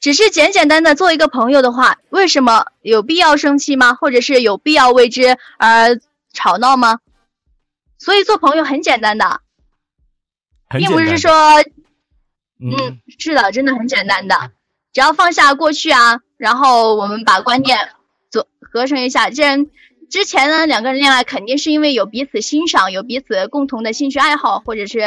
[0.00, 3.94] 只是简简单单做一个朋友的话，为什么有必要生气吗？
[3.94, 5.98] 或者是有必要为之而
[6.34, 7.00] 吵闹吗？
[7.96, 9.40] 所以做朋友很简单的，
[10.68, 11.32] 并不是说，
[12.60, 14.50] 嗯，是的，真的很简单的，
[14.92, 17.78] 只要放下过去啊，然后我们把观念
[18.30, 19.66] 做合成一下，既然。
[20.14, 25.00] 之前呢，两个人恋爱肯定是因为有彼此欣赏，有彼此共同的兴趣爱好，或者是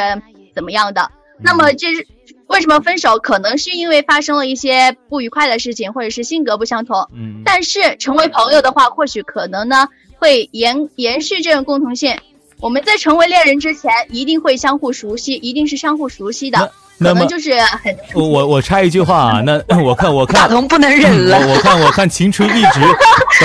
[0.54, 1.10] 怎么样的。
[1.40, 2.06] 那么这是
[2.46, 3.16] 为什么分手？
[3.16, 7.08] 可能是因为发生了一些不愉快的事情，或者是性格不相同。
[7.14, 7.40] 嗯。
[7.42, 12.14] 但是成为朋友的话，或许可能呢会延延续这种共同性。
[12.60, 16.70] 我们在成为恋人之前，一定会相互熟悉，一定是相互熟悉的。
[16.98, 22.80] 那么就是很我我我插一句话啊，那 我看我看大同不能忍了，我看我看秦春一直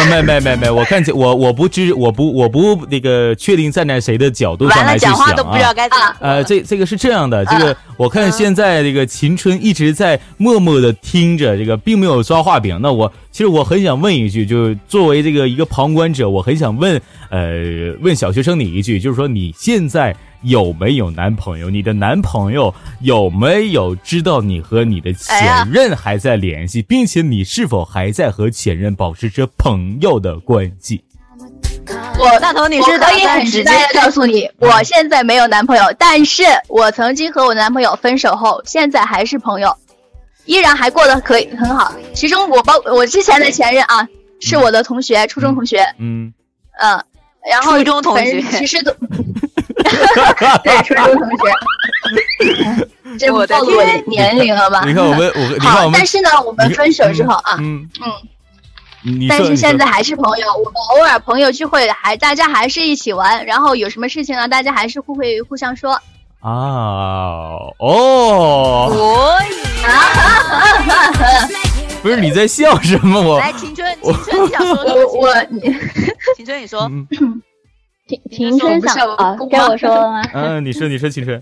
[0.09, 12.79] 没没没没，我看我我不知我不我不那个确定站在谁的角度上来去想啊，呃这这个是这样的，这个我看现在这个秦春一直在默默的听着，这个并没有抓画饼。
[12.81, 20.15] 那我其实我很想问一句，就是作为这个一个旁观者，我很想问呃问小学生你一句，就是说你现在。
[20.43, 21.69] 有没有男朋友？
[21.69, 31.03] 你的男朋友有没有知道你和你的前任还在联系，并且你是否还在和前任保持着朋友的关系？
[32.17, 39.75] 我大头，女士可以很直接的告诉你，我现在没有男朋友，但是我曾经和我男朋友分手后，现在还是朋友，
[40.45, 41.93] 依然还过得可以很好。
[42.13, 44.07] 其中我包我之前的前任啊，
[44.39, 45.83] 是我的同学，初中同学。
[45.97, 46.33] 嗯
[46.79, 47.03] 嗯，
[47.49, 48.95] 然后初中同学其实都。
[50.63, 52.87] 对，初中同学，
[53.19, 54.83] 这暴露我年龄了吧？
[54.85, 57.89] 你看我们，我好，但是呢，我们分手之后啊，嗯
[59.05, 60.47] 嗯，但是现在还是朋友。
[60.53, 65.99] 我们偶尔朋友聚会，还大家还是一起玩，然后有什么事情呢，大家还是互会互相说。
[66.39, 66.51] 啊
[67.79, 68.95] 哦，可
[69.45, 69.91] 以啊！
[72.01, 73.21] 不是你在笑什么？
[73.21, 75.05] 我来，青春，青春，你想说什么？
[75.13, 75.61] 我你，
[76.35, 76.91] 青春，你说。
[78.05, 80.21] 晴晴春想啊，该我说了吗？
[80.33, 81.41] 嗯，你说，你说，晴春。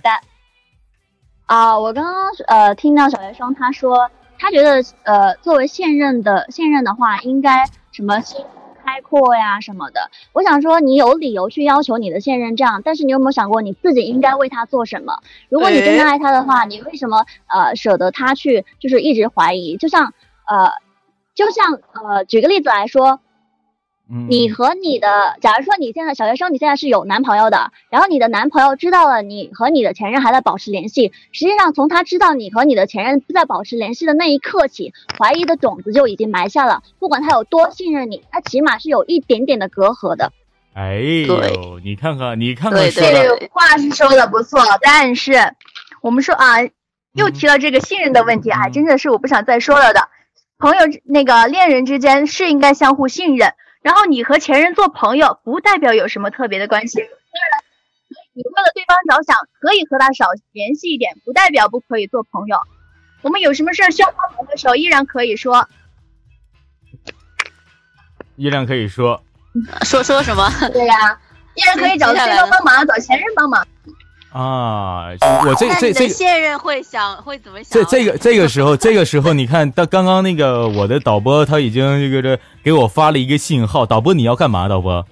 [1.47, 2.13] 啊，我刚刚
[2.47, 8.45] 呃听到小学生他说，他觉得呃作为现任的现任的话，应该什么心
[8.85, 10.11] 开阔呀什么的。
[10.33, 15.19] 我想说，你有理由去要求你的现任这样，但是你有没有想过你自己应该为他做什么？
[15.49, 19.77] 如果你真的爱他的话，你为什么呃舍得他去就是一直怀疑？
[19.77, 20.13] 就像
[20.47, 20.71] 呃
[21.33, 23.19] 就像呃举个例子来说。
[24.27, 36.83] 你和你的，假如说你现在小学生，你现在是有男朋友的，然后你的男朋友知道了你和你的前任还在保持联系，实际上从他知道你和你的前任在保持联系的那一刻起，怀疑的种子就已经埋下了。
[36.99, 40.33] 不管他有多信任你，他起码是有一点点的隔阂的。
[40.73, 45.33] 哎呦，你看看，你看看，这个话是说的不错，但是
[46.01, 46.57] 我们说啊，
[47.13, 50.09] 又提到这个信任的问题，还真的是我不想再说了的。
[50.57, 53.53] 朋友那个恋人之间是应该相互信任。
[53.81, 56.99] 然后你和前任做朋友，不代表有什么特别的关系。
[56.99, 57.63] 当然，
[58.33, 62.57] 你为了对方着想，可以和他少联系一点，不代表不可以做朋友。
[63.21, 65.67] 我们有什么事需要帮忙的时候，依然可以说，
[68.35, 69.23] 依然可以说，
[69.83, 70.49] 说说什么？
[70.71, 71.19] 对呀，
[71.55, 73.65] 依然可以找对方帮忙，找前任帮忙。
[74.31, 75.07] 啊，
[75.45, 77.73] 我这这这现任会想会怎么想？
[77.73, 84.69] 这这个这个时候，这个时候你看，到刚刚那个我的导播他已经这个这给我发了一个信号，导播你要干嘛？
[84.69, 85.05] 导播，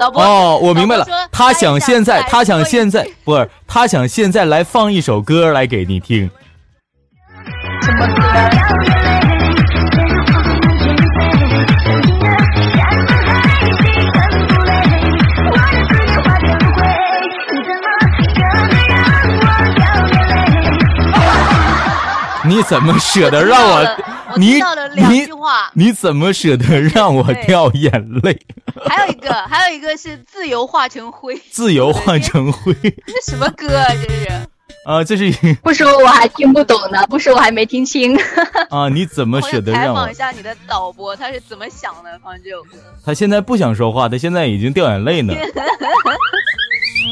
[0.00, 6.30] 导播哦，我明白了，他想现在，他想现在不是，他想现在来放一首歌来给你听。
[7.82, 9.37] 什么歌？
[22.62, 23.86] 怎么舍得让我？
[24.36, 24.60] 你
[24.96, 25.28] 你
[25.74, 27.90] 你怎么舍得让我掉眼
[28.22, 28.38] 泪？
[28.88, 31.40] 还有一个，还有一个是自由化成灰。
[31.50, 32.74] 自由化成灰。
[32.82, 33.86] 这什么歌啊？
[33.88, 34.28] 这是？
[34.84, 35.30] 啊，这是
[35.62, 38.16] 不说我还听不懂呢，不说我还没听清。
[38.70, 40.00] 啊，你怎么舍得让我？
[40.00, 42.18] 采访一下你的导播，他是怎么想的？
[42.22, 42.78] 放这首歌。
[43.04, 45.34] 他现在不想说话，他现在已经掉眼泪呢。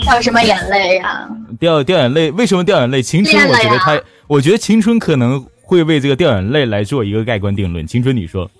[0.04, 1.28] 掉什么眼泪呀？
[1.58, 2.30] 掉掉眼泪？
[2.30, 3.02] 为什么掉眼泪？
[3.02, 7.86] 青春，我觉得他，我觉得青春可能会为这个掉眼泪来做一个盖棺定论。
[7.86, 8.50] 青春，你说？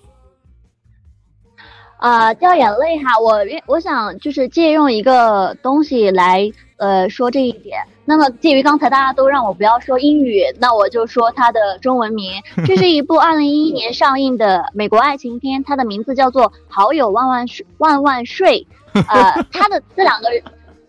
[1.97, 7.79] 啊，掉眼泪哈，我我想就是借用一个东西来呃说这一点。
[8.05, 12.41] 那么鉴于刚才大家都让我不要说英语，那我就说它的中文名。
[12.65, 18.65] 这是一部二零一一年上映的美国爱情片，它的名字叫做《好友万万岁万万岁》。
[19.09, 20.29] 呃，它的这两个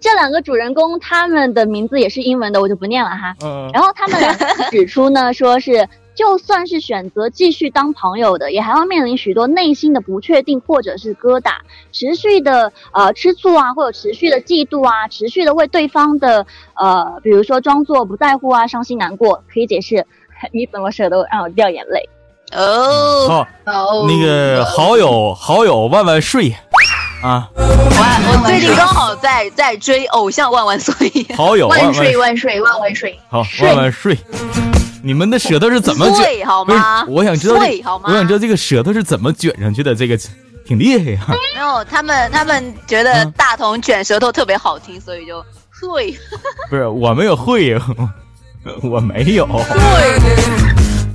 [0.08, 3.36] 这两个主人公，他们的名字也是英文的，我就不念了哈。
[3.43, 3.70] 嗯。
[3.74, 5.89] 然后他们两个指出呢，说是。
[6.17, 11.52] 就算是选择继续当朋友的，也还要面临许多内心的不确定或者是疙瘩，
[11.91, 16.43] 持续的呃吃醋啊，或者持续的嫉妒啊，持续的为对方的
[16.74, 20.08] 呃，比如说装作不在乎啊，伤心难过，可以解释
[20.52, 22.10] 你怎么舍得让我掉眼泪
[22.52, 23.28] 哦。
[23.28, 23.48] 好，
[24.08, 26.52] 那个好友好友万万岁
[27.27, 27.49] 啊！
[27.55, 30.95] 我我最近刚好在在追偶像万万岁，
[31.35, 34.17] 好友万岁万岁万万岁，好万万岁。
[35.03, 36.45] 你们的舌头是怎么卷？
[36.45, 37.03] 好吗？
[37.09, 37.55] 我想知道，
[38.03, 39.93] 我想知道这个舌头是怎么卷上去的。
[39.93, 40.17] 这个
[40.65, 41.19] 挺厉害呀。
[41.27, 45.43] 没有，他们他们觉得大同卷舌头特别好听，所以就
[45.91, 46.17] 会。
[46.71, 47.77] 不是，我没有会，
[48.81, 49.45] 我没有。
[49.45, 49.65] 会。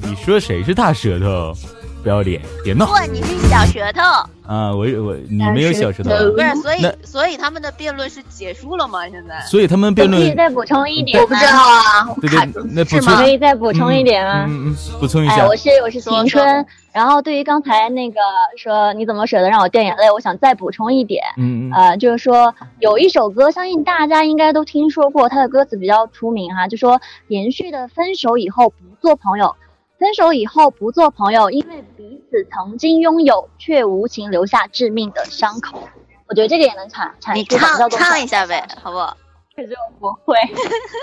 [0.03, 1.55] 你说谁是大舌头？
[2.03, 2.87] 不要脸，别闹！
[2.87, 4.01] 不，你是小舌头
[4.45, 4.75] 啊！
[4.75, 6.55] 我我你没有小舌头，不是？
[6.57, 9.09] 所以所以他们的辩论是结束了吗？
[9.09, 9.41] 现在？
[9.47, 12.15] 所以他们辩论可以再补充一点，我不知道啊。
[12.21, 13.17] 对对，那是吗？
[13.17, 14.47] 可以再补充一点吗？
[14.49, 15.43] 嗯嗯，补充一下。
[15.43, 16.67] 哎，我是我是晴春。
[16.93, 18.21] 然后对于刚才那个
[18.57, 21.23] 说你怎么舍得让我掉眼泪，我想再补充一点。
[21.37, 21.73] 嗯嗯。
[21.73, 29.55] 呃，就是说有一首歌，相信大家应该都听说过，它的歌词比较出名哈，就说连续的分手以后不做朋友。
[30.03, 35.89] 分手以后不做朋友，因为彼此曾经拥有，却无情留下致命的伤口。
[36.27, 37.33] 我觉得这个也能阐阐述。
[37.35, 39.17] 你唱唱一下呗，好不好？
[39.55, 39.69] 可是
[40.01, 40.37] 我不会。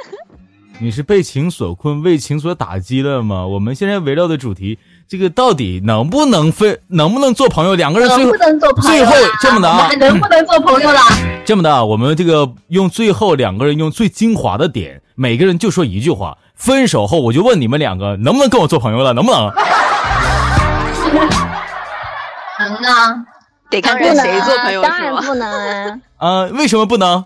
[0.81, 3.47] 你是被情所困，为情所打击了吗？
[3.47, 7.75] 我们现在围绕的主题，这个到底能不能分，能不能做朋友？
[7.75, 8.31] 两个人最后
[8.81, 9.89] 最后这么的啊？
[9.95, 10.99] 能不能做朋友了？
[11.45, 16.37] 这么的， 我们这个用最后两个人用最精华的点，每个人就说一句话。
[16.59, 19.13] 分手后，我就问你们两个能不能跟我做朋友了？
[19.13, 19.49] 能不能？
[22.59, 23.25] 能啊，
[23.69, 26.43] 得看跟谁做朋友当然不能啊！
[26.51, 27.23] 为什么不能？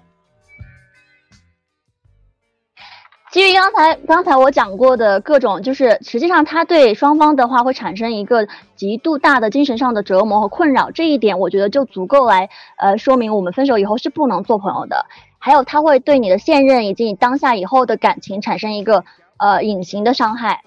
[3.32, 15.08] 基于刚才刚才我讲过的各种，就是实际上他对双方的话会产生一个极度大的精神上的折磨和困扰，这一点我觉得就足够来呃说明我们分手以后是不能做朋友的。
[15.40, 19.04] 还有他会对你的现任以及你当下以后的感情产生一个。
[19.44, 20.62] 呃，隐形的伤害，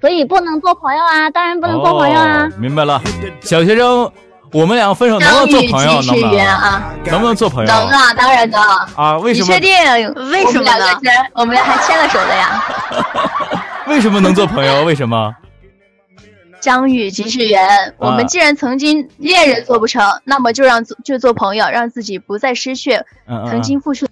[0.00, 1.30] 所以不能做朋友啊！
[1.30, 2.48] 当然不能做朋友啊！
[2.58, 3.00] 明白了，
[3.42, 4.10] 小学生，
[4.52, 6.02] 我们两个分手能不能做朋友？
[6.02, 6.82] 能不能？
[7.04, 7.72] 能不能做朋友？
[7.72, 8.60] 能啊，当然能
[8.96, 9.16] 啊！
[9.18, 9.54] 为什么？
[9.54, 10.14] 你确定？
[10.32, 10.84] 为什么呢？
[11.34, 12.64] 我们还牵了手的呀！
[13.86, 14.82] 为什么能做朋友？
[14.84, 15.32] 为什么？
[16.60, 17.94] 相遇即是缘。
[17.98, 22.98] 我们既然曾经恋人做不成，那么就让就做朋友，让自己不再失去
[23.48, 24.08] 曾经付出。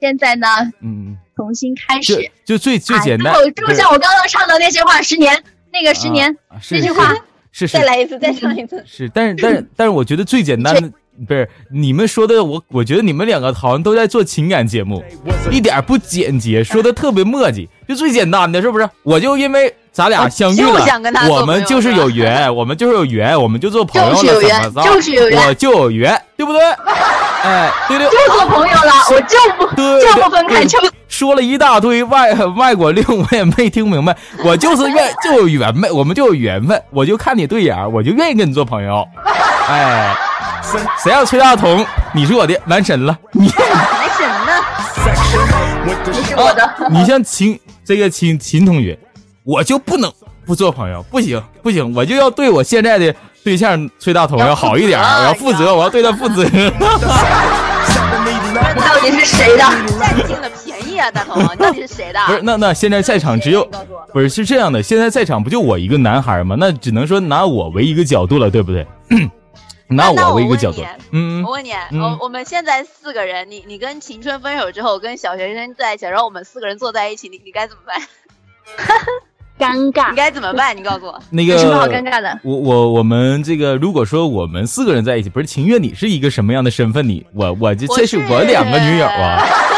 [0.00, 0.46] 现在呢？
[0.80, 1.18] 嗯。
[1.36, 3.34] 重新开始，就最最简单。
[3.54, 6.34] 就像我刚刚唱的那些话，十年那个十年
[6.70, 7.14] 那句话，
[7.52, 8.82] 是再来一次，再唱一次。
[8.88, 10.90] 是，但是但是但是， 我觉得最简单的
[11.28, 15.04] 不是你们说的，我我觉得你们两个好像都在做情感节目，
[15.50, 17.68] 一点不简洁，说的特别墨迹。
[17.86, 18.88] 就最简单的，是不是？
[19.02, 20.84] 我就因为咱俩相遇了，
[21.30, 24.94] 我们就是有缘， 我们就是有缘，我们就做朋友了，怎么着？
[24.94, 26.60] 就是有缘，我就有缘，对不对？
[26.62, 29.66] 哎，对对，就做朋友了，我就不
[30.00, 34.16] 就不分开，就说了一大堆外外国令，我也没听明白。
[34.44, 39.06] 我就是愿 就有缘分，我们就有缘分，我就看你对眼，我就愿意跟你做朋友。
[39.68, 40.14] 哎，
[40.62, 41.84] 谁谁要崔大同？
[42.12, 44.52] 你是我的男神了，你男神呢？
[46.12, 47.58] 你是我的，你像秦。
[47.84, 48.98] 这个秦秦同学，
[49.44, 50.12] 我就不能
[50.44, 53.14] 不做朋友，不行不行，我就要对我现在的
[53.44, 56.42] 对象崔大同要好一点，我要负责，我要对他负责。
[58.76, 59.62] 到底是谁的？
[60.00, 62.20] 占尽了便宜啊，大同，到底是谁的？
[62.26, 63.68] 不是，那那现在在场只有，
[64.12, 66.56] 不是是这样的，现在在场不就我一个男孩吗？
[66.58, 68.86] 那只能说拿我为一个角度了，对不对？
[69.88, 70.82] 拿我为一个角度，
[71.12, 77.96] 嗯，我问你，我我们现在四个人，你你跟晴春分手之后，跟小学生在一起，然后我们四个人坐在一起，你你该怎么办？
[79.58, 80.76] 尴尬，你该怎么办？
[80.76, 81.18] 你告诉我。
[81.30, 82.36] 那个有什么好尴尬的？
[82.42, 87.08] 我我我们这个，如果说我们四个人在一起，不是秦月，你是一个什么样的身份？
[87.08, 89.38] 你我我这这是我两个女友啊。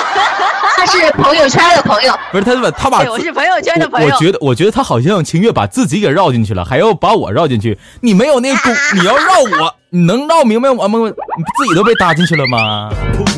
[0.78, 4.06] 他是朋友圈的朋友，不是他把他把我是朋友圈的朋友。
[4.06, 7.76] 我觉得我觉得他好像秦月把自己给绕进去了，还要把我绕进去。
[8.00, 11.00] 你没有那功，你要绕我，你能绕明白我吗？
[11.00, 12.90] 你自己都被搭进去了吗？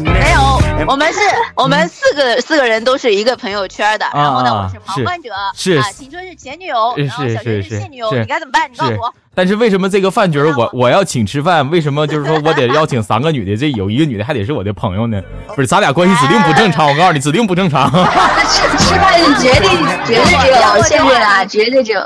[0.04, 1.18] 没有，我们是
[1.54, 4.06] 我们四个四个人都是一个朋友圈的。
[4.12, 8.70] 然后呢，我是旁观者，是啊，青春是前女友，然后小学是现女友，你该怎么办？
[8.70, 9.12] 你告诉我。
[9.34, 11.68] 但是为什么这个饭局我我要请吃饭？
[11.70, 13.56] 为什么就是说我得邀请三个女的？
[13.56, 15.22] 这有一个女的还得是我的朋友呢？
[15.54, 16.88] 不是，咱俩关系指定不正常。
[16.88, 17.90] 我告诉你，指定不正常。
[17.90, 19.68] 吃吃饭绝对
[20.04, 22.00] 绝对只有现在啦，绝对只有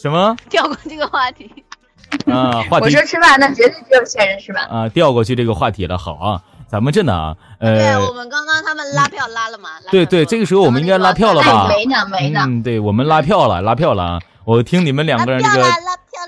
[0.00, 0.34] 什么？
[0.48, 1.50] 跳过这个话题
[2.26, 2.62] 啊？
[2.70, 4.62] 话题我说吃饭那绝对只有现任是吧？
[4.70, 5.98] 啊，调过去这个话题了。
[5.98, 6.42] 好啊，
[6.74, 9.68] 咱们这呢啊，呃，对我们刚刚他们拉票拉了嘛？
[9.92, 11.68] 对对，这个时候我们应该拉票了吧？
[11.68, 12.40] 没呢没呢。
[12.48, 14.20] 嗯，对我们拉票了，拉票了啊！
[14.44, 15.64] 我听你们两个人这个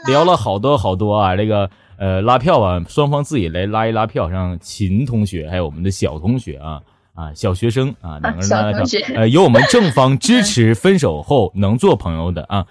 [0.07, 1.69] 聊了好多好多啊，这个
[1.99, 6.81] 呃拉票啊，双方自己来拉一拉票，让秦同学还有我们的小同学啊
[7.17, 8.85] 啊小学生啊两个人拉拉票，
[9.17, 12.65] 呃有我们正方支持分手后能做朋友的啊，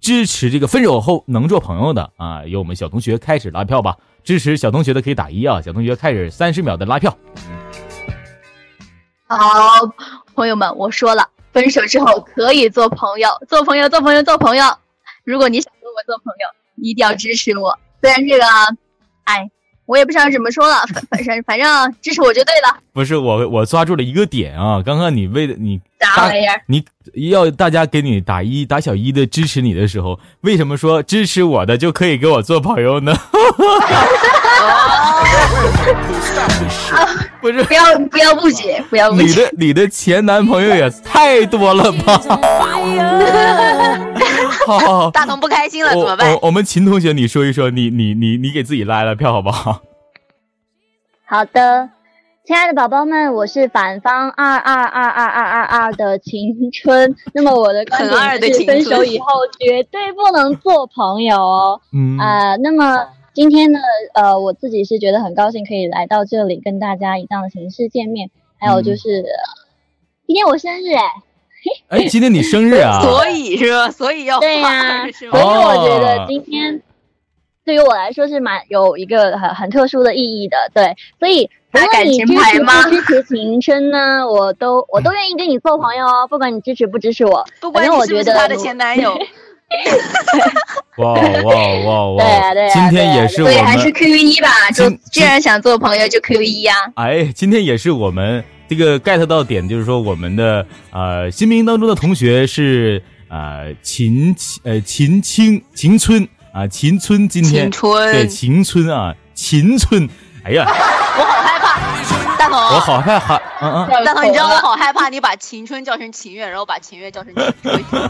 [0.00, 3.96] 支持这个分手后能做朋友的啊，由我们小同学开始拉票吧。
[4.24, 7.16] 支持小同学的可以打一啊，小同学开始三十秒的拉票。
[9.26, 9.36] 好，
[10.34, 11.28] 朋友们，我说了。
[11.50, 14.64] 分手之后可以做朋友，做朋友，做朋友，做朋友。
[15.24, 17.76] 如果你想跟我做朋友，一定要支持我。
[18.00, 18.44] 虽然这个，
[19.24, 19.50] 哎，
[19.86, 22.78] 我也不知道怎么说了，反反正反正支持我就对了。
[22.92, 24.82] 不是我，我抓住了一个点啊！
[24.84, 26.60] 刚刚你为了你啥玩意儿？
[26.66, 26.84] 你
[27.30, 33.14] 要大家给你打一打小一的支持你的时候，为什么说支持我的就可以跟我做朋友呢？
[37.40, 39.22] 不是，不要不要误解，不要误解。
[39.24, 42.18] 你的你的前男朋友也太多了吧？
[44.66, 46.30] 好好好，大同不开心了怎么办？
[46.32, 49.80] 我我们秦同学，你说一说，你你你你给自己拉拉票好不好？
[51.24, 51.88] 好的，
[52.48, 57.14] 亲爱的宝宝们，我是反方二二二二二二二的晴春。
[57.34, 58.08] 那么我的观
[58.40, 59.26] 点是，分手以后
[59.60, 61.82] 绝对不能做朋友哦。
[61.92, 63.06] 嗯啊，那么。
[63.34, 63.78] 今天呢，
[64.14, 68.30] 呃，我自己是觉得很高兴可以来到这里跟大家以这样的形式见面。
[68.58, 69.26] 还有就是，
[70.26, 72.98] 今天我生日哎，哎，今天你生日啊？
[73.04, 73.90] 所以是吧？
[73.92, 76.80] 所以要对呀，所以我觉得今天
[77.66, 80.56] 对于我来说是蛮有一个很很特殊的意义的。
[80.72, 86.26] 对，所以不管你支持不支持秦春呢，我都我都愿意跟你做朋友哦。
[86.28, 89.18] 不管你支持不支持我，不管你是不是他的前男友。
[90.96, 91.52] 哇哇
[91.84, 92.24] 哇哇！
[92.24, 94.48] 对对今天也是我们还是 Q 一吧。
[94.74, 96.74] 就既然想做朋友，就 Q 一呀。
[96.94, 110.08] 哎，今天也是我们这个 get 到点，就是说我们的呃新兵当中的同学是呃秦呃秦青秦春啊秦春今天对秦春啊秦春，
[110.44, 110.66] 哎呀，
[112.50, 118.08] 我好害怕，嗯嗯，大头，你知道我好害怕你把秦春叫成秦月，然后把秦月叫成秦春。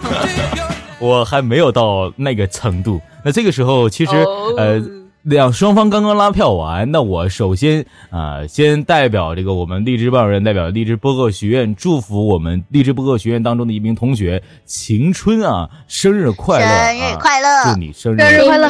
[1.00, 3.00] 我还没有到那个程度。
[3.24, 4.16] 那这个时候，其实
[4.56, 4.82] 呃，
[5.22, 6.90] 两双方刚刚拉票完。
[6.90, 16.66] 那我首先啊，先代表这个我们荔枝班主任，代表荔枝播客学院，祝福我们荔枝播客学院当中的一名同学晴春啊，生日快乐！
[16.66, 17.48] 生日快乐！
[17.72, 18.68] 祝你生日快乐！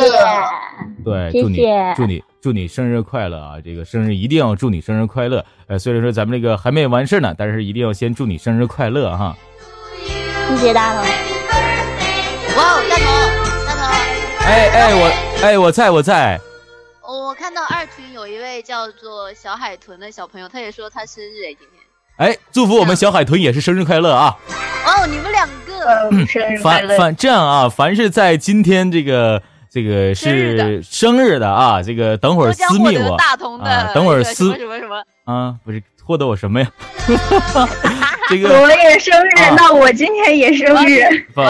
[1.05, 1.67] 对，祝你
[1.97, 3.55] 祝你祝你生日快乐啊！
[3.65, 5.45] 这个生日一定要祝你生日快乐。
[5.67, 9.37] 呃，虽然说咱们这个还没完事呢，但是一定要先祝你生日快乐哈！
[10.51, 11.01] 谢谢大头。
[12.57, 13.05] 哇，大头，
[13.67, 13.83] 大头，
[14.47, 15.13] 哎哎，我
[15.43, 16.39] 哎我在我在，
[17.03, 21.83] 我看到二群有一位叫做小海豚的小朋友，他也说他生日哎，今天，
[22.19, 24.37] 哎，祝福我们小海豚也是生日快乐啊！
[24.87, 26.89] 哦，你们两个生日快乐。
[26.89, 33.15] 凡凡这样啊，凡是在今天这个这个是生日的啊，这个等会儿私密我。
[33.15, 35.03] 啊，等会儿私什么什么。
[35.25, 36.71] 啊，不是获得我什么呀？
[38.31, 41.01] 这个我也生日，那我今天也生日。
[41.35, 41.43] 不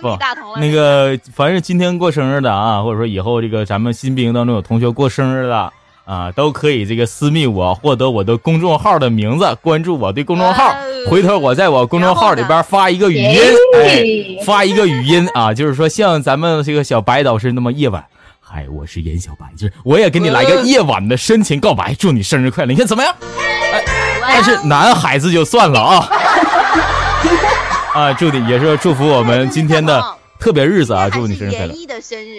[0.00, 0.18] 不不，
[0.60, 5.72] 那个凡是今天过生日的啊，或者说以后这个咱们新兵当中有同学过生日的
[6.04, 10.74] 啊，都可以这个私密我，获得我的公众号的名字，关注我的公众号。
[11.08, 13.40] 回头我在我公众号里边发一个语音，
[13.74, 18.04] 哎，发一个语音啊，就是说像咱们这个小白导师那么夜晚，
[18.40, 23.14] 嗨，我是严小白，就是我也给你来个夜晚的深情告白，祝你生日快乐，你看怎么样？
[23.20, 23.84] 哎
[24.26, 26.08] 但是男孩子就算了啊，
[27.94, 30.02] 啊，祝你也是祝福我们今天的
[30.40, 31.74] 特别日子啊，祝你生日快乐！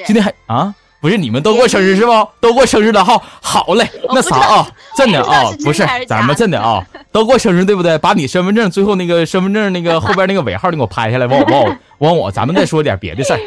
[0.05, 0.73] 今天还啊，
[1.05, 2.27] 不是你们都过生日是不？
[2.41, 6.83] 都过生日了哈，好嘞，那啥啊，真的啊，不是咱们真的啊，
[7.13, 7.95] 都过生日对不对？
[7.99, 13.39] 把你身份证最后那个身份证那个后边那个尾号你给我拍下来，往我往我往我，咱们再说点别的事儿。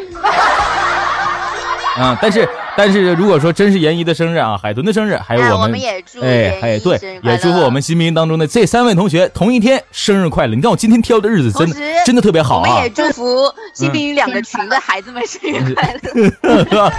[2.00, 2.48] 啊， 但是
[2.79, 5.76] 但是如果说真是严一的生日啊，海豚的生日，还有我们，
[6.22, 10.55] 哎哎对，也祝福我们新兵当中的这三位同学同一天生日快乐。
[10.55, 11.76] 你看我今天挑的日子真的
[12.07, 12.70] 真的特别好啊！
[12.70, 16.93] 我们也祝福新兵两个群的孩子们生日快乐。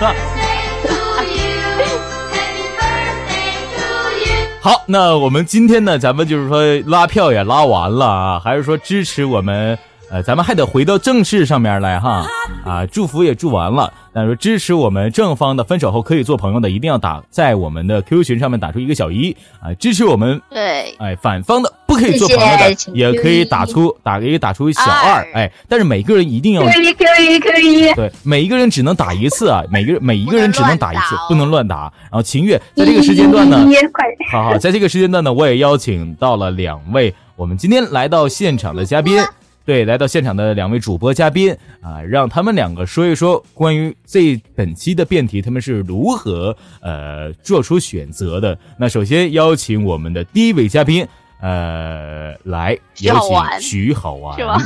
[4.60, 9.80] 好，那我们今天呢，咱们就是说拉票也拉完了啊，还是说支持我们？
[10.12, 12.26] 呃，咱们还得回到正事上面来哈，
[12.66, 31.82] 啊，祝福也祝完了，但是支持我们正方的分手后可以做朋友的，一定要打在我们的 QQ 群上面打出一个小一啊，支持我们对，哎，反方的不可以做朋友的也可以打出打给打出小二，哎，但是每个人一定要可以可以可以，对，每一个人只能打一次啊，每个每一个人只能打一次，不能乱打。
[31.82, 33.64] 然后秦月在这个时间段呢，
[34.32, 39.24] 好好，在这个时间段呢，我也邀请到了两位我们今天来到现场的嘉宾。
[39.70, 48.58] 对，来到现场的两位主播嘉宾啊，让他们两个说一说关于这本期的辩题，他们是如何呃做出选择的。
[48.80, 51.08] 那首先邀请我们的第一位嘉宾，
[51.40, 54.58] 呃，来有请徐好玩，是吧？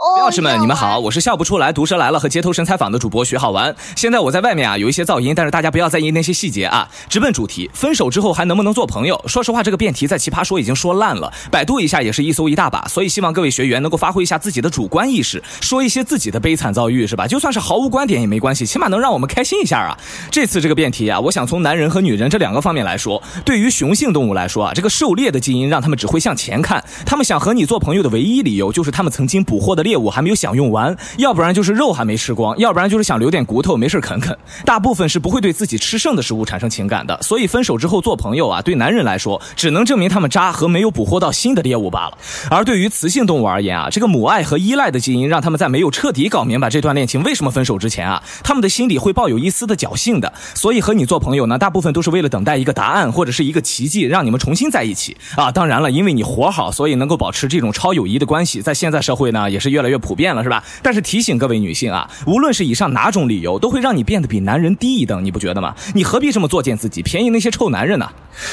[0.00, 3.76] 钥匙们，你们好，我是笑不出来、毒舌来了和街头神采访的主播徐好玩。
[3.94, 6.88] 现在我在外面啊，有一些噪音，但是大家不要在意那些细节啊。
[7.10, 9.22] 直奔主题，分手之后还能不能做朋友？
[9.26, 12.88] 说实话，这个辩题在奇葩说已经说烂了，百度一下也是一搜一大把。
[12.88, 17.26] 所以希望各位学员能够发挥一下自己的主观意识，说一些自己的悲惨遭遇，是吧？
[17.26, 19.94] 就算是毫无观点也没关系，起码能让我们开心一下啊。
[20.30, 23.22] 这次这个辩题啊，我想从男人和女人这两个方面来说。
[23.44, 30.70] 对于雄性动物来说啊，这个狩猎的基因让他们只会向前看，他们想和你做朋友的唯一理由就是他们曾经捕获的猎猎物还没有享用。
[30.70, 34.36] 完，要不然就是肉还没吃光，要不然就是想留点骨头没事啃啃。
[34.64, 42.16] 大部分是不会对自己吃剩的食物产生情感的，所以分手之后做朋友啊，对男人来说只能证明他们渣和没有捕获到新的猎物罢了。
[42.48, 50.32] 而对于雌性动物而言啊，这个母爱和依赖的基因让他们在没有彻底搞明白这段恋情为什么分手之前啊，他们的心里会抱有一丝的侥幸的。
[50.54, 55.50] 所以和你做朋友呢，大部分都是为了等待一个答案或者是一个奇迹，让你们重新在一起啊。
[55.50, 60.62] 当然了，因为你活好，所以能够保持这种超友谊的关系，在现在社会呢也是越越来越普遍了，是吧？
[60.82, 65.74] 但是提醒各位女性啊，无论是以上哪种理由，都会让你变得比男人低一等，你不觉得吗？
[65.94, 68.06] 你何必这么作践自己，便宜那些臭男人呢？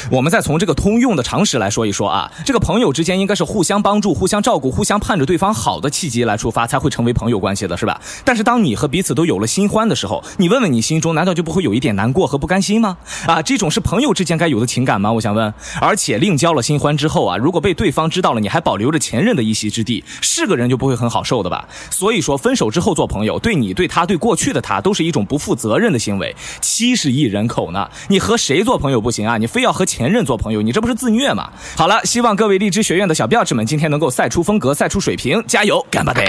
[0.09, 7.99] 我们再从这个通用的常识来说一说啊，这个朋友之间应该是互相帮助、互相照顾、互相盼着对方好的契机来出发，才会成为朋友关系的，是吧？
[8.23, 12.97] 但是当你和彼此都有了新欢的时候，你问问你心中难道就不会有一点难过和不甘心吗？
[13.27, 15.11] 啊，这种是朋友之间该有的情感吗？
[15.11, 15.53] 我想问。
[15.81, 21.67] 而且另交了新欢之后啊，如果被对方知道了你还保留着前任的一席之地，是个人就不会很好好受的吧？
[21.89, 22.37] 所以说。
[22.37, 26.35] 分手之后做朋友，对你、对他、对过去的他，都是一种不负责任的行为。
[26.61, 29.37] 七十亿人口呢，你和谁做朋友不行啊？
[29.37, 31.49] 你非要和前任做朋友，你这不是自虐吗？
[31.75, 36.23] 好了，希望各位荔枝学院的小标志们今天能够赛出风格，赛出水平，加油，干吧得！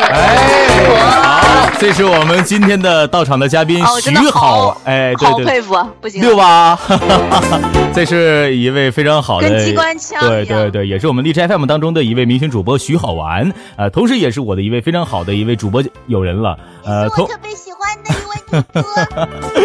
[0.00, 0.36] 哎，
[1.10, 6.78] 好，这是我们今天的到场的嘉宾徐好，哎，对对，好佩服，不行，六吧，
[7.94, 18.82] 这是一位非常好的，跟机关枪对对对，也是我们荔枝 FM 当中的一位明星主播徐好玩，呃，同时也是我的一位非常好的一位主播友人了，呃，我特别喜欢的一位主播，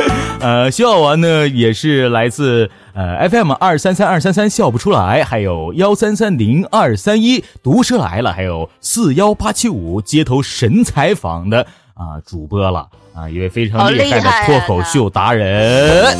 [0.42, 2.70] 呃，笑完呢也是来自。
[2.94, 16.18] 呃，FM 二三三二三三笑不出来，还有幺三三零二三一毒舌来了，还有四幺八七五街头神采访的啊主播了啊，一位非常厉害的脱口秀达人，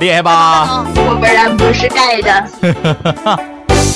[0.00, 0.84] 厉害吧？
[0.94, 2.44] 果然不是盖的。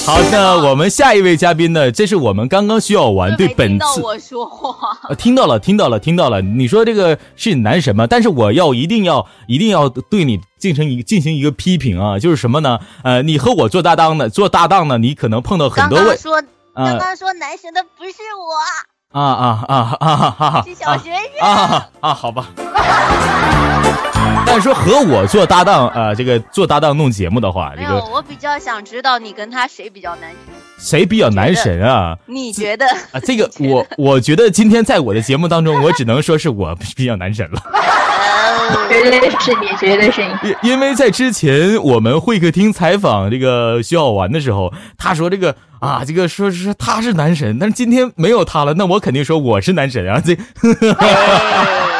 [0.09, 1.92] 好，那我们下一位嘉宾呢？
[1.92, 6.40] 这是我们刚刚需要玩对本次我说话， 听到了，听到了，听到了。
[6.40, 8.06] 你说这个是男神吗？
[8.06, 12.78] 但是我要一定要一定要对你进行一进行一个批评啊，就是什么呢？
[13.04, 16.04] 呃，你和我做搭档的，做搭档呢，你可能碰到很多位。
[16.06, 16.42] 刚刚说，
[16.74, 18.54] 刚刚说男神的不是我。
[19.11, 20.62] 啊啊啊啊啊！
[20.66, 22.48] 是小学生啊啊，好吧。
[24.46, 30.38] 但是说和我做搭档，呃，这个做搭档弄节目的话，这个我比较想知道你跟他谁比较男神，
[30.78, 32.16] 谁比较男神啊？
[32.26, 33.20] 你觉得啊？
[33.22, 37.62] 这个我我觉得今天在我的节目当中，我只能说是我比较男神了。
[38.88, 40.30] 绝对是你，绝对是你。
[40.62, 50.36] 因因为在之前我们会客厅采访这个徐小丸的时候，他说这个啊，这个说是他是男神，但是今天没有他了，那我肯定说我是男神啊，这。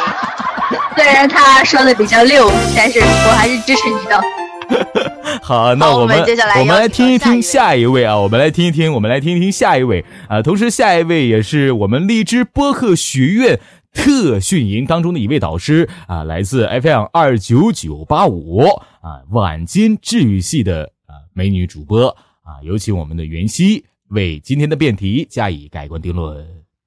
[0.95, 4.21] 虽然他说的比较溜，但是我还是支持你的。
[5.41, 6.23] 好，那我们
[6.59, 10.41] 我们来听一听下一位啊，我们来听一听，我们来听一听下一位啊。
[10.41, 13.59] 同时，下一位也是我们荔枝播客学院
[13.91, 18.61] 特训营当中的一位导师啊，来自 FM 二九九八五
[19.01, 22.09] 啊晚间治愈系的啊美女主播
[22.43, 22.61] 啊！
[22.63, 26.45] 有请我们的袁熙为今天的辩题加以改观定论。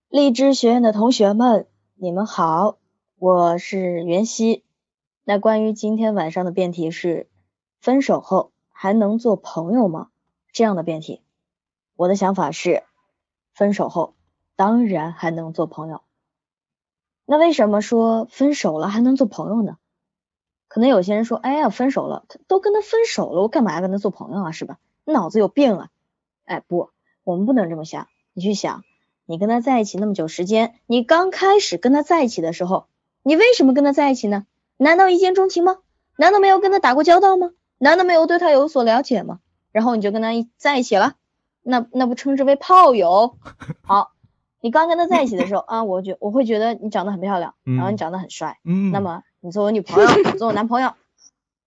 [0.09, 1.67] 荔枝学院的同学们，
[2.01, 2.77] 你们好，
[3.25, 4.65] 我是袁熙。
[5.23, 7.29] 那关于今天晚上的辩题是：
[7.79, 10.09] 分手后还能做朋友吗？
[10.51, 11.23] 这样的辩题，
[11.95, 12.83] 我的想法是，
[13.55, 14.17] 分手后
[14.57, 16.03] 当然还能做朋友。
[17.25, 19.77] 那为什么说分手了还能做朋友呢？
[20.67, 24.51] 可能有些人说，哎呀，分手了，都跟他分手了，我干嘛要跟他做朋友啊？
[24.51, 24.81] 是吧？
[25.05, 25.91] 脑子有病啊！
[26.45, 26.91] 哎，不，
[27.23, 28.09] 我们不能这么想。
[28.33, 28.83] 你去想。
[29.27, 32.89] 你跟他在一起那么久时间，你刚开始跟他在一起的时候，
[33.23, 34.47] 你为什么跟他在一起呢？
[34.77, 35.79] 难道一见钟情吗？
[36.17, 37.51] 难道没有跟他打过交道吗？
[37.79, 39.41] 难道没有对他有所了解吗？
[39.71, 41.15] 然后你就跟他一在一起了，
[41.63, 43.39] 那那不称之为炮友？
[43.83, 44.13] 好，
[44.61, 50.95] 你刚跟他在一起的时候啊，我觉我会觉得你长得很漂亮，然后你长得很帅，嗯，那么你做我女朋友，做我男朋友，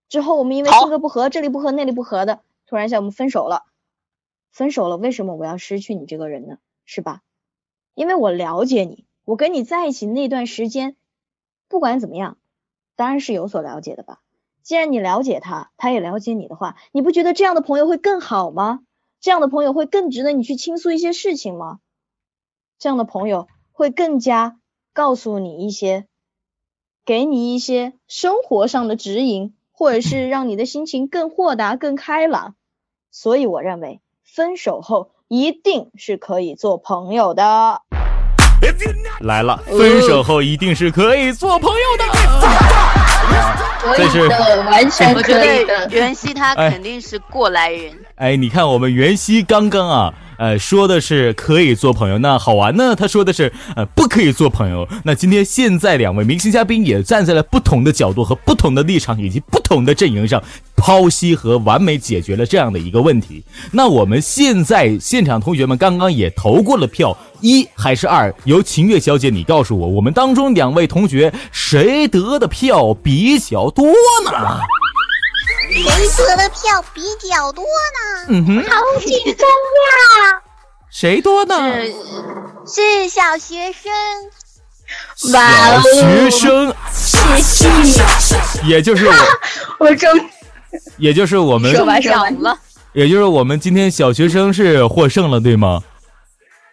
[0.08, 3.62] 之后我们因为性格不合，这里不合那里不合的，突然一下我们分手了，
[4.52, 6.58] 分手了，为什么我要失去你这个人呢？
[6.84, 7.22] 是吧？
[7.94, 10.96] 因为我了解你，我跟你在一起那段时间，
[11.68, 12.38] 不管怎么样，
[12.94, 14.20] 当然是有所了解的吧。
[14.62, 18.80] 既然你了解他，他也了解你的话，你不觉得这样的朋友会更好吗？
[19.20, 21.80] 这样的朋友会更值得你去倾诉一些事情吗？
[22.78, 24.58] 这样的朋友会更加
[24.92, 26.06] 告诉你一些，
[27.04, 32.56] 给你一些生活上的指引，或者是让你的心情更豁达、更开朗。
[33.10, 35.10] 所以我认为，分手后。
[35.28, 37.82] 一定是可以做朋友的。
[39.20, 42.04] 来了，分手后一定是可以做朋友的。
[43.96, 45.88] 这是完全可以的。
[45.90, 47.92] 袁熙他肯定是过来人。
[48.16, 50.12] 哎，你看我们袁熙刚刚啊。
[50.38, 52.94] 呃，说的是可以做朋友，那好玩呢？
[52.94, 54.86] 他说的是呃不可以做朋友。
[55.04, 60.42] 那今天现在两位明星嘉宾也站在了不同的角度和不同的立场以及不同的阵营上，
[60.76, 63.42] 剖析和完美解决了这样的一个问题。
[63.72, 68.34] 那我们现在现场同学们刚刚也投过了票，一还是二？
[68.44, 73.86] 由秦月小姐你告诉我，我们当中两位同学谁得的票比较多
[74.24, 74.60] 呢？
[75.46, 78.26] 谁得的票比较多呢？
[78.28, 80.42] 嗯哼，好紧张呀！
[80.90, 81.72] 谁多呢？
[82.66, 83.92] 是是小学生。
[85.16, 88.02] 小学生，谢谢。
[88.64, 89.14] 也就是我，
[89.86, 90.08] 我终，
[90.98, 92.58] 也就是我们，说完了。
[92.92, 95.82] 也就是我们今天小学生是获胜了，对吗？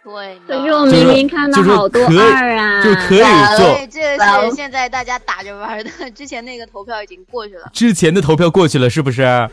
[0.04, 3.20] 对，可是我明明看到好多二啊，就可以
[3.58, 3.88] 做。
[3.90, 7.70] 这个是现在大家打着玩的， 之前那个投票已经过去了。
[7.72, 9.50] 之前的投票过去了，是不是？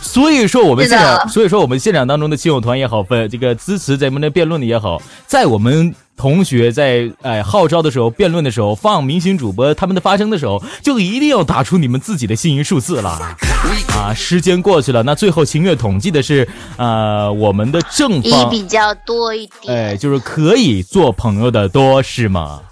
[0.00, 5.94] 所以说我们现场，所以说我们现场当中的亲友团也好，分这个支持咱们的辩论的也好，在我们。
[6.16, 13.36] 同学在哎号召的时候，辩论的时候，放明星主播他们的发声的时候，就一定要打出你们自己的幸运数字了。
[13.94, 22.62] 啊，时间过去了，那最后秦月统计的是，呃，我们的正方比较多一点，哎，就是可以做朋友的多是吗？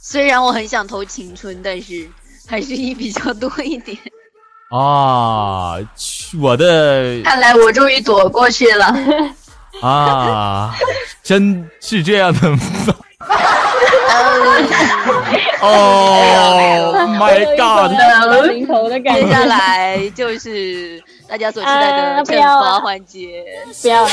[0.00, 2.08] 虽然我很想投青春，但是
[2.46, 3.96] 还是一比较多一点。
[4.70, 5.74] 啊，
[6.40, 8.94] 我的，看来我终于躲过去了。
[9.82, 10.74] 啊，
[11.22, 12.58] 真是这样的吗？
[15.62, 17.90] 哦，My God！
[19.14, 23.44] 接下来就是大家所期待的惩罚环节。
[23.82, 24.06] 不要。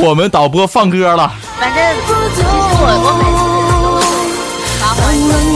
[0.00, 1.32] 我们导播放歌了。
[1.58, 1.78] 反正
[2.34, 3.40] 其实我我每次
[3.72, 3.98] 都会
[4.80, 5.47] 罚环节。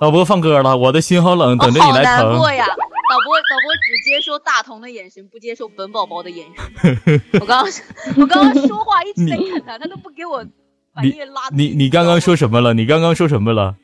[0.00, 2.16] 导播放歌了，我的心好冷，等着你来疼。
[2.16, 2.66] 好难过呀！
[2.66, 7.20] 导播，导播只接受大同的眼神，不接受本宝宝的眼神。
[7.40, 7.72] 我刚刚，
[8.16, 10.44] 我刚刚说话一直在看他，他都不给我
[10.92, 11.42] 把音乐拉。
[11.52, 12.74] 你你刚刚说什么了？
[12.74, 13.76] 你刚刚说什么了？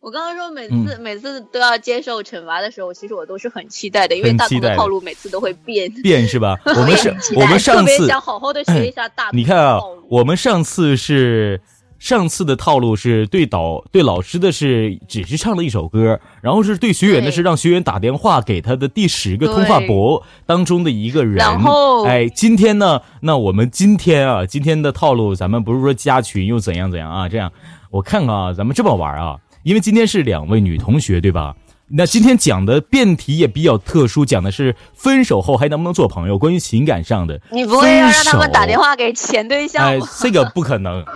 [0.00, 6.58] 我刚刚说每次每次都要接受惩罚的时候，其实我都是很期待的，因为大同的套路每次都会变变是吧？
[6.66, 9.38] 我们是我们上次想好好的学一下大同。
[9.38, 11.60] 你看啊，我们上次是。
[12.02, 21.36] 上次的套路是对导对老师的是只是唱了一首歌，然后是对学员的是让学员打电话给他的第十个通话簿当中的一个人。
[21.36, 27.28] 然后，哎，今天呢，那我们今天啊，今天的套路咱们不是说加群又怎样怎样啊？
[27.28, 27.52] 这样，
[27.92, 31.54] 我看看啊，咱们这么玩啊，因为今天是两位女同学对吧？
[31.94, 37.40] 那今天讲的辩题也比较特殊，讲的是分手后还能不能做朋友，关于情感上的。
[37.52, 41.04] 你不会要让他们打电话给前对象哎，这个不可能。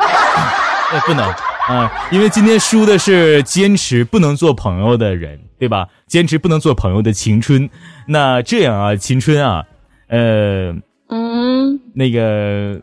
[0.92, 1.28] 哎，不能，
[1.68, 5.88] 啊，因为今天输的是坚持不能做朋友的人，对吧？
[6.06, 7.68] 坚持不能做朋友的青春。
[8.06, 9.64] 那这样啊，青春啊，
[10.08, 10.72] 呃，
[11.08, 12.80] 嗯，那个，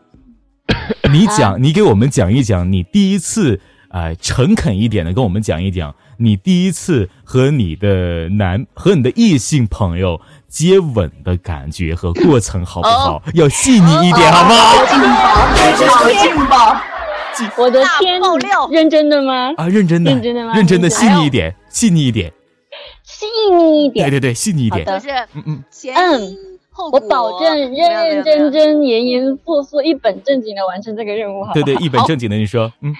[1.10, 13.22] 你讲，你给我们讲一讲你第一次，哎，诚恳一点的跟我们讲一讲你第一次和你的男和你的异性朋友接吻的感觉和过程好不好？
[13.32, 14.84] 要细腻一点，好不好？
[14.84, 16.76] 劲爆，好劲爆！
[17.56, 19.52] 我的天，爆料认真的吗？
[19.56, 20.54] 啊，认真的，认真的吗？
[20.54, 22.32] 认真的，细腻一点，细腻一点，
[23.02, 24.06] 细腻一点。
[24.06, 24.84] 对对对，细腻一点。
[24.84, 25.64] 就是嗯嗯
[25.94, 26.36] 嗯，
[26.92, 32.94] 我保证认认真真、严严肃肃、一本正经的完成这个任务，好对对，一本正经的，你说，嗯。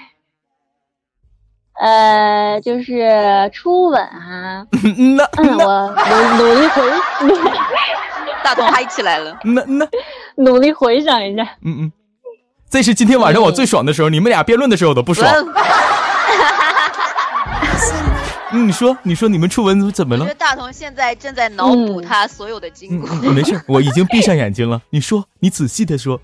[1.80, 4.64] 呃，就是初吻啊。
[5.16, 5.88] 那嗯，我
[6.38, 6.82] 努努力回，
[8.44, 9.36] 大同嗨起来了。
[9.42, 9.88] 那那
[10.36, 11.42] 努力回想一下。
[11.62, 11.92] 嗯嗯。
[12.70, 15.30] 这是今天晚上我最爽的时候，你们俩辩论的时候我都不爽。
[18.56, 20.22] 嗯，你说，你说你们初吻怎么了？
[20.22, 23.08] 我觉得大同现在正在脑补他所有的经过。
[23.32, 24.80] 没事，我已经闭上眼睛了。
[24.90, 26.20] 你说，你仔细的说。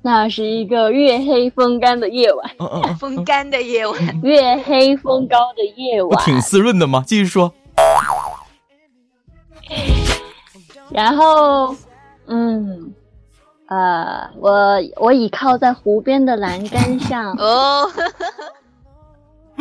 [0.00, 2.50] 那是一个月黑风干的夜晚。
[2.58, 6.10] 嗯嗯风干的夜晚，月黑风高的夜晚。
[6.10, 7.04] 我挺滋润的吗？
[7.06, 7.52] 继续说。
[10.90, 11.76] 然后，
[12.28, 12.94] 嗯。
[13.68, 17.86] 呃，我我倚靠在湖边的栏杆上哦，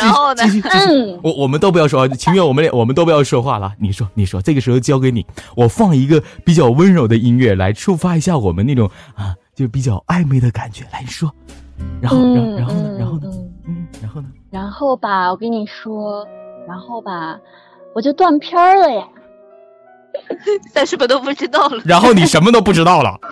[0.00, 0.42] 然后呢？
[0.70, 3.72] 嗯，我我们都不要说，情愿我们我们都不要说话了。
[3.80, 5.26] 你说，你说，这个时候交给你，
[5.56, 10.84] 我放一个比较温柔的音乐来触发一下我们那种啊，就比较暧昧的感觉。
[10.92, 11.28] 来说，
[12.00, 12.96] 然后，然然后呢？
[12.98, 13.30] 然后呢？
[13.66, 14.28] 嗯，然后呢？
[14.50, 16.24] 然后吧，我跟你说，
[16.68, 17.40] 然后吧，
[17.94, 19.08] 我就断片了呀。
[20.72, 21.82] 但什么都不知道了。
[21.84, 23.18] 然后你什么都不知道了。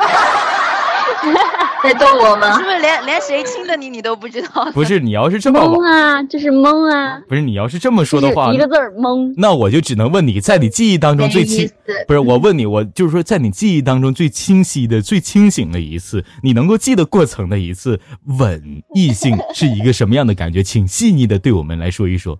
[1.83, 2.59] 在逗我吗？
[2.59, 4.71] 是不是连连谁亲的你你都不知道？
[4.73, 7.19] 不是，你要是这么懵啊，就是懵啊。
[7.27, 9.33] 不是，你要是这么说的话，一个字儿懵。
[9.37, 11.71] 那我就只能问你在你记忆当中最清，
[12.07, 17.99] 不是我问你，我就是说在你记忆当中最清晰的、最清醒的一次，你能够记得过程的一次
[18.39, 20.63] 吻异性是一个什么样的感觉？
[20.63, 22.39] 请细腻的对我们来说一说。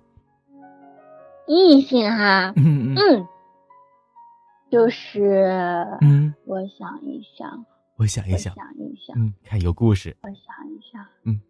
[1.49, 3.27] 异性哈，嗯嗯。
[4.71, 5.57] 就是，
[6.01, 7.65] 嗯，我想一想，
[7.97, 10.37] 我想一想，想一想，嗯，看有故事，我想
[10.71, 11.41] 一想，嗯，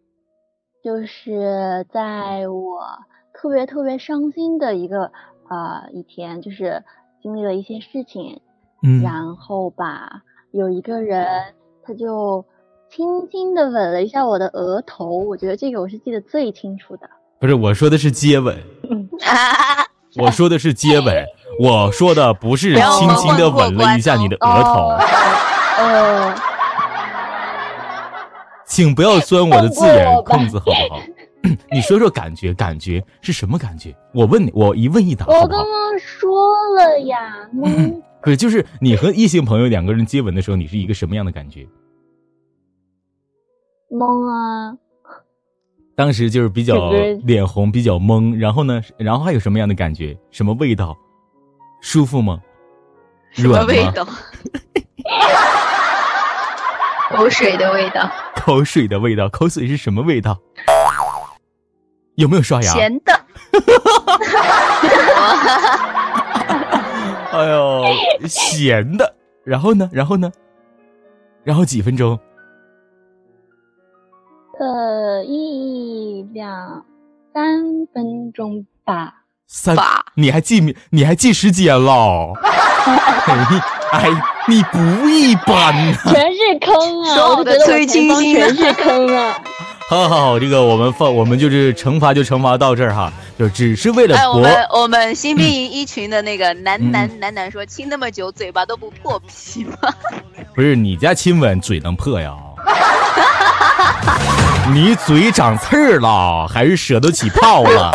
[0.82, 2.80] 就是在我
[3.34, 5.12] 特别特别伤心的一个
[5.48, 6.82] 呃一天，就是
[7.22, 8.40] 经历了一些事情，
[8.82, 11.26] 嗯，然后吧，有一个人
[11.82, 12.44] 他就
[12.88, 17.08] 轻轻的吻了一下我的额头，我觉得这个我是记得最清楚的。
[17.38, 18.56] 不是，我说的是接吻，
[20.16, 21.24] 我说的是接吻。
[21.58, 24.88] 我说的不是轻轻的吻了一下你的额头，
[25.76, 26.34] 呃，
[28.64, 31.00] 请不要钻我的字眼空子好不好？
[31.70, 33.94] 你说说感觉，感觉是什么感觉？
[34.14, 36.30] 我问你，我一问一答，我刚刚说
[36.76, 37.18] 了呀，
[37.54, 38.00] 懵。
[38.22, 41.66] 可是就是你和异性朋友两个人接吻的时候，你是一个什么样的感觉？
[43.90, 44.72] 懵啊！
[46.00, 46.90] 当时就是比较
[47.24, 48.34] 脸红，比较懵。
[48.34, 48.80] 然后呢？
[48.96, 50.16] 然后还有什么样的感觉？
[50.30, 50.96] 什么味道？
[51.82, 52.40] 舒服吗？
[53.32, 54.08] 什么味道？
[57.10, 58.10] 口水的味道。
[58.34, 60.38] 口水的味道，口水是什么味道？
[62.14, 62.72] 有没有刷牙？
[62.72, 63.12] 咸的。
[67.32, 67.84] 哎呦，
[68.26, 69.14] 咸的。
[69.44, 69.86] 然后呢？
[69.92, 70.32] 然后呢？
[71.44, 72.18] 然后几分钟？
[74.60, 76.84] 呃，一两
[77.32, 79.14] 三分钟吧。
[79.46, 79.74] 三，
[80.16, 82.34] 你还记你还记时间了？
[83.90, 84.10] 哎，
[84.46, 85.96] 你不一般呐！
[86.12, 87.14] 全是坑啊！
[87.14, 89.34] 说我的崔清新，全是坑啊！
[89.88, 94.34] 好好好，这个我们放，我们就是惩罚就惩罚到这儿哈，就只是为了博。
[94.34, 99.76] 我们我们新兵营一群的那个男男男男说，亲那么久嘴巴都不破皮吗？
[100.54, 102.36] 不是你家亲吻嘴能破呀？
[104.72, 107.92] 你嘴长刺儿了，还是舌头起泡了？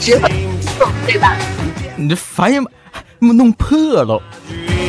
[0.00, 0.30] 直粉。
[1.06, 1.34] 对吧？
[1.96, 2.64] 你这反应
[3.18, 4.20] 弄破了，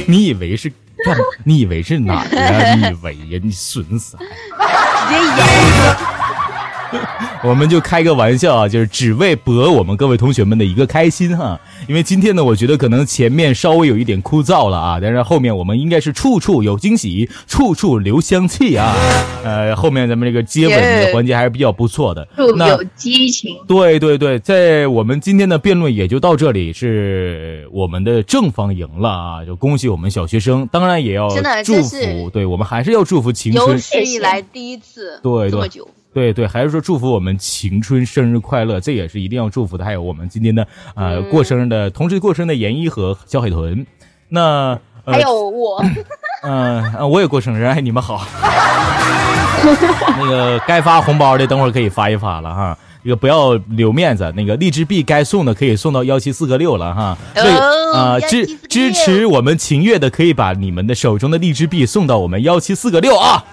[0.08, 0.70] 你以为是
[1.04, 1.18] 干？
[1.44, 2.74] 你以为是哪呀？
[2.76, 3.40] 你以为呀？
[3.44, 4.16] 你损死！
[7.44, 11.60] 我们就开个玩笑啊，就是只为博我们各位同学们的一个开心哈。
[11.88, 18.96] 因为今天呢，我觉得可能前面稍微有一点枯燥了啊，但是后面我们应该是处处有惊喜，处处留香气啊。
[19.44, 23.58] 呃，后面咱们这个接吻的环节还是比较不错的，有激情。
[23.68, 31.28] 对对对，在我们今天的辩论也就到这里，是我们的正方赢了啊，就恭喜我们小学生，当然也要
[31.64, 33.70] 祝福，对我们还是要祝福青春。
[33.70, 35.70] 有史以来第一次，对对。
[36.14, 39.86] 对对，还是说祝福我们晴春生日快乐，这也是一定要祝福的。
[39.86, 43.86] 还有我们今天的呃过生日的，同时过生日的严一和小海豚。
[44.28, 45.84] 那还有我，
[46.44, 48.26] 嗯，我也过生日，哎，你们好。
[50.20, 52.78] 那个该发红包的，等会儿可以发一发了哈。
[53.04, 57.18] 这个不要留面子，那个荔枝币该送的可以送到幺七四个六了哈。
[57.34, 57.52] 对
[57.96, 63.44] 啊，支支持我们秦月的可以把你们的手中的荔枝币送到我们幺七四个六啊。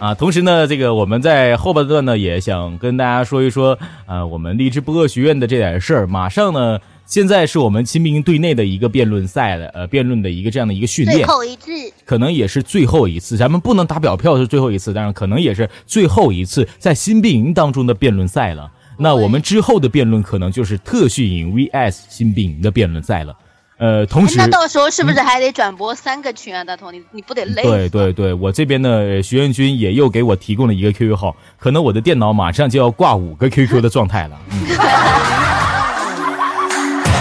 [0.00, 6.06] 啊，同时呢，这个我们在后半段呢也想跟大家说一说，呃，我们励志播客学院的这点事儿。
[6.06, 11.70] 马上呢，现在是我们亲兵队内的一个辩论赛的，呃，辩论的一个这样的一个训练，最后一次，
[12.06, 13.36] 可能也是最后一次。
[13.36, 18.72] 咱们不能打表票是最后一次，但是可能也是最后一次在新兵营当中的辩论赛了。
[18.96, 23.36] 那我们之后的辩论可能就是特训营 vs 新兵营的辩论赛了。
[23.80, 26.62] 呃，同时，那到时候是不是还得转播三个群啊？
[26.62, 27.62] 大头，你你不得累？
[27.62, 34.36] 对对对，我这边的学院君也又给我提供了一个 QQ 号，可能我的电脑马上就要挂五个 QQ 的状态了。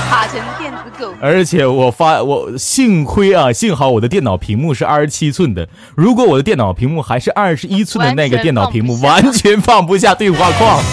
[0.10, 1.14] 卡成电子狗。
[1.22, 10.84] 而且我发我幸亏啊，幸好我的电脑屏幕是二十七寸的，如果我的电脑屏幕还是二十一寸的那个电脑屏幕，完全放不下对话框。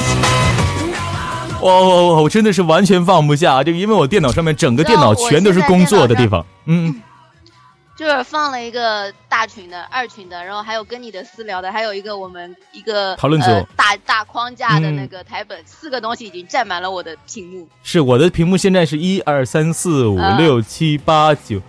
[1.61, 7.03] 我我我真的是完全放不下，就因为我电脑上面整个电脑全都是工作的地方， 嗯，
[7.97, 13.49] 就是放了一个大群的、二群的，然后还有跟你的私聊的，还有一个我们一个讨论组。
[13.75, 17.67] 大大框架的那个台本，四个东西已经占满了我的屏幕。
[17.83, 21.61] 是我的屏幕现在是一二三四五六七八九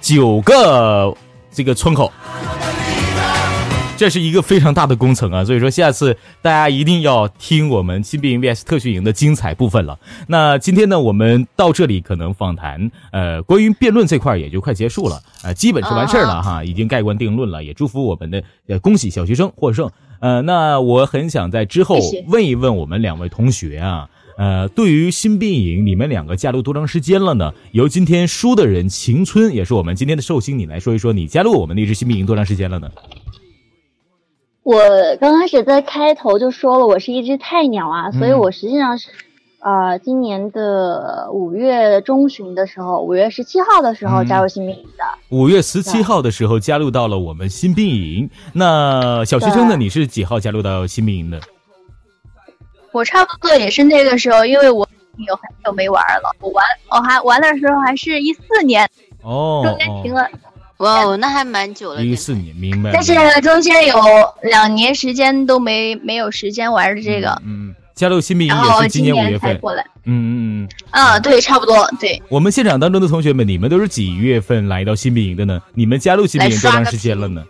[0.00, 1.14] 九个
[1.50, 2.12] 这个窗口。
[3.98, 9.98] 这是一个非常大的工程啊，所以说下次大家一定要听我们新兵营 VS 特训营的精彩部分了。
[10.28, 19.90] 那今天呢，我们到这里可能访谈，呃，关于辩论这块也就快结束了，呃，基本是完事儿了哈，已经盖棺定论了，也祝福我们的，呃，恭喜小学生获胜。
[20.20, 27.52] 呃，那我很想在之后问一问我们两位同学啊，呃，对于新兵营，你们两个加入多长时间了呢？
[27.72, 32.88] 由今天输的人晴村，也是我们今天的寿星，你来说一说，你加入我们那支新兵营多长时间了呢？
[34.68, 39.08] 我刚开始在开头就说了，我是一只菜鸟啊，所以我实际上是，
[39.60, 45.04] 呃，今年的五月中旬的时候，五月十七号的时候加入新兵营的。
[45.30, 48.28] 五月十七号的时候加入到了我们新兵营。
[48.52, 49.74] 那小学生呢？
[49.74, 51.40] 你是几号加入到新兵营的？
[52.92, 54.86] 我差不多也是那个时候，因为我
[55.26, 58.86] 有很久没玩了，我玩我还玩的时候还是一四年，
[59.22, 60.28] 哦，中间停了。
[60.78, 62.04] 哇哦，那还蛮久了。
[62.04, 62.90] 一四年，明白。
[62.92, 63.96] 但是中间有
[64.42, 67.40] 两年时间都没没有时间玩这个。
[67.44, 69.84] 嗯，加入新兵营也是今年五月份过来。
[70.04, 70.68] 嗯嗯嗯。
[70.90, 72.22] 啊，对，差不多对。
[72.28, 75.60] 我们现场当中的同学们，你们都是几月份来到新兵营的呢？
[75.74, 77.44] 你们加入新兵营多长时间了呢？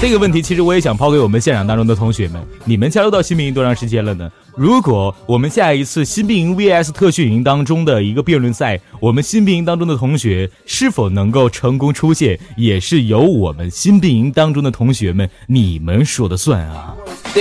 [0.00, 4.30] 这个问题其实我也想抛给我们现场当中的同学们，你们加入到新兵营多长时间了呢？
[4.56, 16.94] 如果我们下一次新兵营 VS 特训营当中的一个辩论赛，我们新兵营当中的同学是否能够成功出现，也是由我们新兵营当中的同学们你们说的算啊。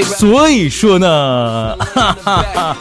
[0.03, 2.76] 所以说呢，哈哈哈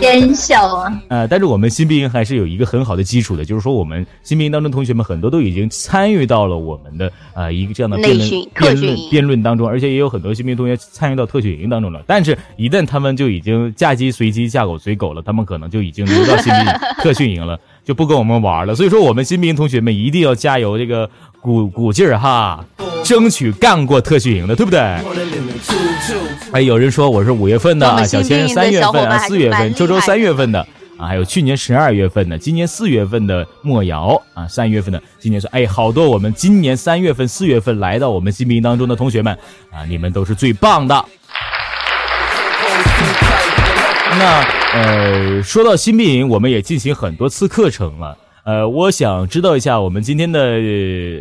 [0.00, 1.02] 真笑啊！
[1.08, 12.02] 呃，但是我们新兵营还是有一个很好的基础的，就是说我们新兵营当中同学们很多都已经参与到了我们的呃一个这样的辩论辩论辩论当中，而且也有很多新兵同学参与到特训营当中了。
[12.06, 16.64] 但是，一旦他们就已经嫁鸡随鸡，嫁狗随狗了，他们可能就已经留到新兵
[17.02, 18.74] 特训营了，就不跟我们玩了。
[18.74, 21.08] 所以说，我们新兵同学们一定要加油，这个
[21.40, 22.64] 鼓鼓劲儿哈，
[23.02, 24.80] 争取干过特训营的，对不对？
[26.52, 30.66] 哎，有人说我是五月份的啊，小千三月份啊，四月份，周周三月份的
[31.02, 39.36] 啊，还有去年十二月份的，今年四月份的莫瑶啊，三月份的，今年说哎，好多我们今年三月份、四月份来到我们新兵营当中的同学们
[39.72, 41.04] 啊，你们都是最棒的。
[44.16, 44.44] 那
[44.74, 48.16] 呃，说到新兵营，我们也进行很多次课程了。
[48.44, 50.60] 呃，我想知道一下，我们今天的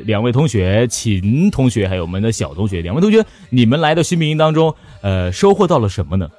[0.05, 6.29] 两位同学，秦同学还有我们的小同学，两位同学，你们来到新兵营当中，呃，收获到了什么呢？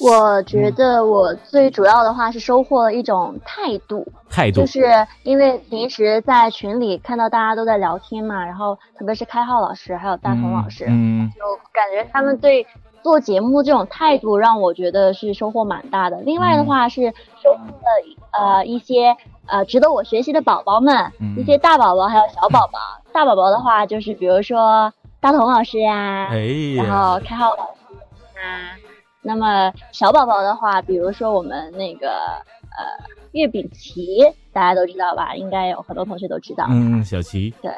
[0.00, 4.84] 我觉得我最主要的话是收获了一种态度，态度，就是
[5.22, 11.40] 因为平时在群里看到大家都在聊天嘛，然后特别是开浩老师还有大同老师，嗯，就
[11.72, 12.66] 感觉他们对。
[13.00, 16.20] 做节目这种态度让我觉得是收获蛮大的。
[16.22, 17.88] 另外的话是收获了
[18.32, 22.78] 呃一些呃值得我学习的宝宝们，一些大宝宝还有小宝宝。
[23.12, 26.28] 大宝宝的话就是比如说大同老师呀，
[26.76, 28.74] 然后开浩老师啊。
[29.22, 34.18] 那么小宝宝的话，比如说我们那个呃月饼旗，
[34.52, 35.34] 大家都知道吧？
[35.34, 36.66] 应该有很多同学都知道。
[36.70, 37.52] 嗯，小旗。
[37.62, 37.70] 对。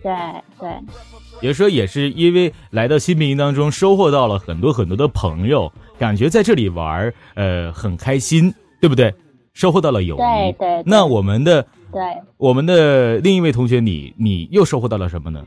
[0.00, 0.14] 对
[0.60, 0.70] 对，
[1.40, 9.12] 有时候也是因为来到新兵营当中，收获到了很多很多的朋友，感觉在这里玩呃，很开心，对不对？
[9.54, 10.18] 收获到了友谊。
[10.18, 10.82] 对对。
[10.86, 12.00] 那我们的对
[12.36, 15.44] 我们的另一位同学，你你又收获到了什么呢？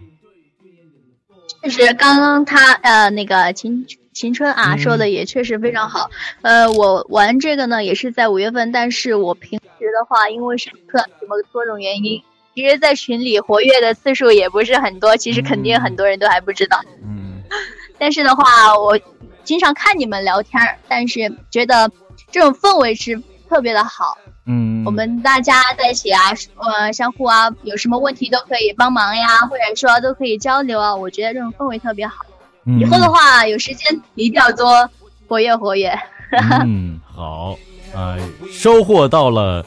[1.64, 6.10] 就是刚刚他呃那个秦秦春啊说的也确实非常好。
[6.42, 12.22] 呃，我玩这个呢也是在五月份，但是我平时的话，因为上课什么多种原因。
[12.54, 16.82] 其实，在群里活跃的次数也不是很多，其实肯定很多人都还不知道。
[17.02, 17.42] 嗯，
[17.98, 19.00] 但是的话，我
[19.46, 21.90] 经常看你们聊天，但是觉得
[22.30, 24.18] 这种氛围是特别的好。
[24.46, 26.20] 嗯，我们大家在一起啊，
[26.58, 32.26] 呃，相互啊，有什么问题都可以帮忙呀，或者说都可以交流啊，我觉得这种氛围特别好。
[32.66, 34.90] 以后的话，有时间一定要多
[35.28, 35.92] 活跃活跃。
[36.64, 37.58] 嗯，好，
[37.94, 38.18] 呃，
[38.52, 39.66] 收获到了。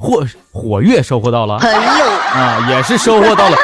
[0.00, 1.78] 火火跃收获到了朋友
[2.32, 3.56] 啊，也是收获到了，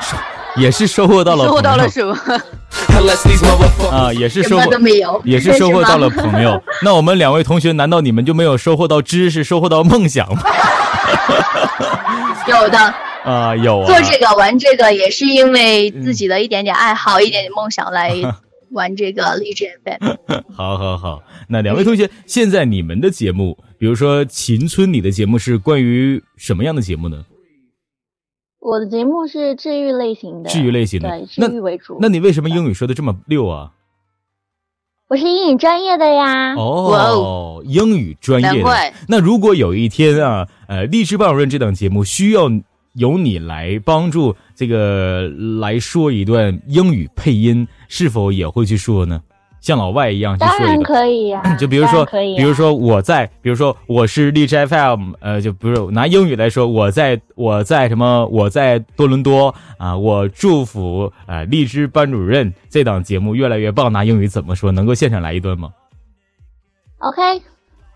[0.56, 2.16] 也是收获到了，收获到了什么？
[3.92, 6.58] 啊，也是收获都没有，也是收获到了朋友。
[6.80, 10.40] 那我们两位同学，难道你们就没有收获到知识，收获到梦想吗？
[12.46, 12.94] 有的
[13.24, 18.14] 啊，有做这个玩这个也是因为自己的一点点爱好，一点点梦想来
[18.70, 20.42] 玩这个励志 FM。
[20.54, 23.58] 好好好，那两位同学，现在你们的节目。
[23.76, 27.26] 比如说，秦村，你的节目是关于什么样的节目呢？
[28.60, 31.98] 我的节目是治愈类型的，治愈类型的，对，治愈为主。
[32.00, 33.72] 那你为什么英语说的这么溜啊？
[35.08, 36.54] 我是英语专业的呀。
[36.54, 38.92] 哦，英语专业的。
[39.06, 42.48] 那如果有一天啊，呃，励志班主任这档节目需要
[42.94, 45.28] 由你来帮助这个
[45.60, 49.20] 来说一段英语配音，是否也会去说呢？
[49.60, 52.04] 像老外一样去说 当然可以呀，就比如说，
[52.36, 58.26] 比如说我在，比如说我是荔枝 FM，呃，就不是拿英语来说，我在我在什么？
[58.26, 63.90] 我在多伦多啊，我祝福啊荔枝班主任这档节目越来越棒。
[63.90, 64.70] 拿英语怎么说？
[64.70, 65.70] 能够现场来一段吗
[67.00, 67.40] ？Okay,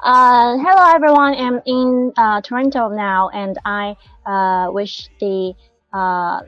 [0.01, 1.34] uh, hello everyone.
[1.34, 3.96] I'm in uh Toronto now, and I
[4.26, 5.55] uh wish the
[5.92, 6.40] uh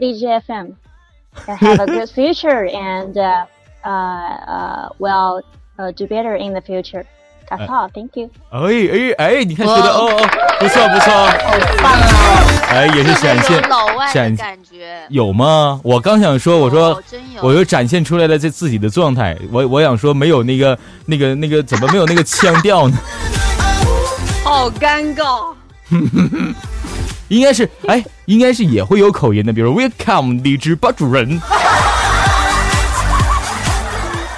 [1.47, 3.17] have a good future and.
[3.17, 3.47] uh,
[3.85, 5.43] uh, will
[5.79, 7.07] uh, do better in the future.
[7.51, 7.91] All.
[7.93, 8.31] Thank you.
[8.51, 10.29] 哎哎哎，你看学的哦哦，
[10.61, 12.07] 不错不错，好棒啊！
[12.71, 15.81] 哎，也是展现老外的感觉有吗？
[15.83, 17.03] 我刚想说，我说
[17.41, 19.37] 我又展现出来了这自己的状态。
[19.51, 22.97] 我我想说，没有那个那个那个，怎么没有那个腔调呢？
[24.45, 25.53] 好尴尬。
[27.29, 31.41] 应该是哎，应该是也会有口音的，比如 Welcome 荔枝班主任。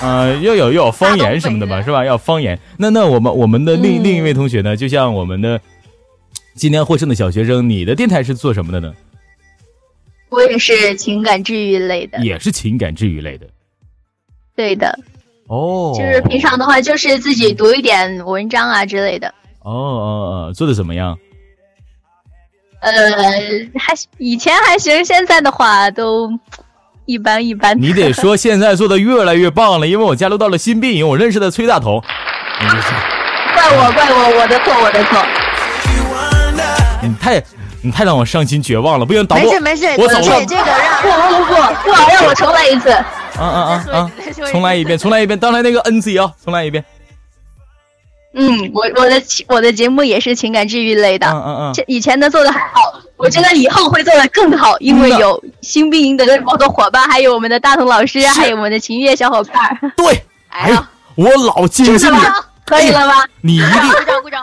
[0.03, 2.05] 呃，要有要有方言什么的吧，是吧？
[2.05, 2.59] 要方言。
[2.77, 4.77] 那那我们我们的另另一位同学呢？
[4.77, 5.61] 就像我们的
[6.55, 8.93] 今天获胜的小学生，你的电台是做什么的呢？
[10.29, 13.47] 我也是情感治愈类的，也是情感治愈类的。
[14.57, 14.99] 对的。
[15.47, 15.95] 哦。
[15.97, 19.29] 就是平常的话，就是自己读一点文章啊之类的。
[19.61, 21.17] 哦哦哦，做的怎么样？
[22.81, 22.93] 呃，
[23.79, 26.29] 还以前还行，现在的话都。
[27.05, 32.03] 一般一般，你得说现在做的越来越棒了，因为我加入到了新兵营，我认识的崔大同。
[33.55, 35.21] 怪我怪我，我的错我的错。
[37.03, 37.43] 你太
[37.83, 39.45] 你太让我伤心绝望了，不行，导播。
[39.45, 40.45] 没事没事，我走了。
[40.47, 42.91] 这个让不不不不，不好让我重来一次。
[42.91, 43.05] 啊
[43.41, 44.11] 啊啊啊！
[44.53, 46.85] 重来一遍，重来一遍，刚才那个 NC 啊，重来一遍。
[48.35, 59.78] 嗯，我我的我的节目也是情感治愈类的，嗯嗯嗯，以前的做的还好，我觉得以后会做的更好，因为有新兵营的好多伙伴，还有我们的大同老师，还有我们的秦月小伙伴。
[59.97, 62.18] 对， 哎呀，我老坚信你，
[62.64, 63.26] 可以了吧？
[63.43, 63.80] 你一定，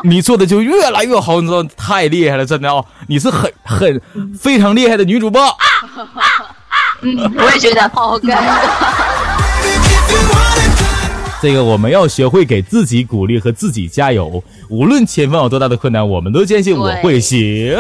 [0.04, 4.00] 你做的就越来越好，你知道太厉害了，真的哦，你是很很
[4.40, 5.42] 非常厉害的女主播。
[7.02, 9.29] 嗯，我也觉得好尴尬。
[11.42, 17.78] 这个我们要学会给自己鼓励和自己加油，无论前方有多大的困难，我们都坚信我会行。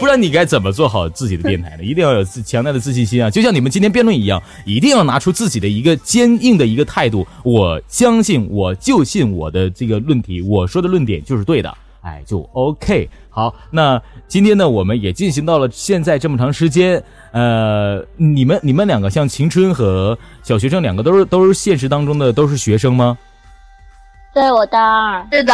[0.00, 1.84] 不然你该怎么做好自己的电台呢？
[1.84, 3.28] 一定要有自强大的自信心啊！
[3.28, 7.26] 就像你们今天辩论一样，一定要拿出自己的一个坚硬的一个态度。
[7.42, 11.74] 我相信，我就信我的这个论题，我说的论点就是对的。
[12.00, 13.08] 哎，就 OK。
[13.36, 17.02] 好，那今天呢，我们也进行到了现在这么长时间。
[17.32, 23.18] 呃，你们你们两个像晴春和小学生两个都是都是现实当中的都是学生吗？
[24.32, 25.26] 对，我大二。
[25.30, 25.52] 是的，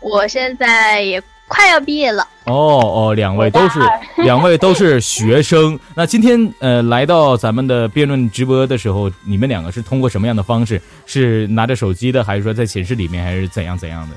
[0.00, 2.26] 我现在也快要毕业了。
[2.46, 3.78] 哦哦，两位都是
[4.24, 5.78] 两位都是学生。
[5.94, 10.82] 那今天呃来到咱们的辩论直播的时候，你们两个是通过什么样的方式？
[11.06, 14.16] 是拿着手机的，还是说在寝室里面，还是怎样怎样的？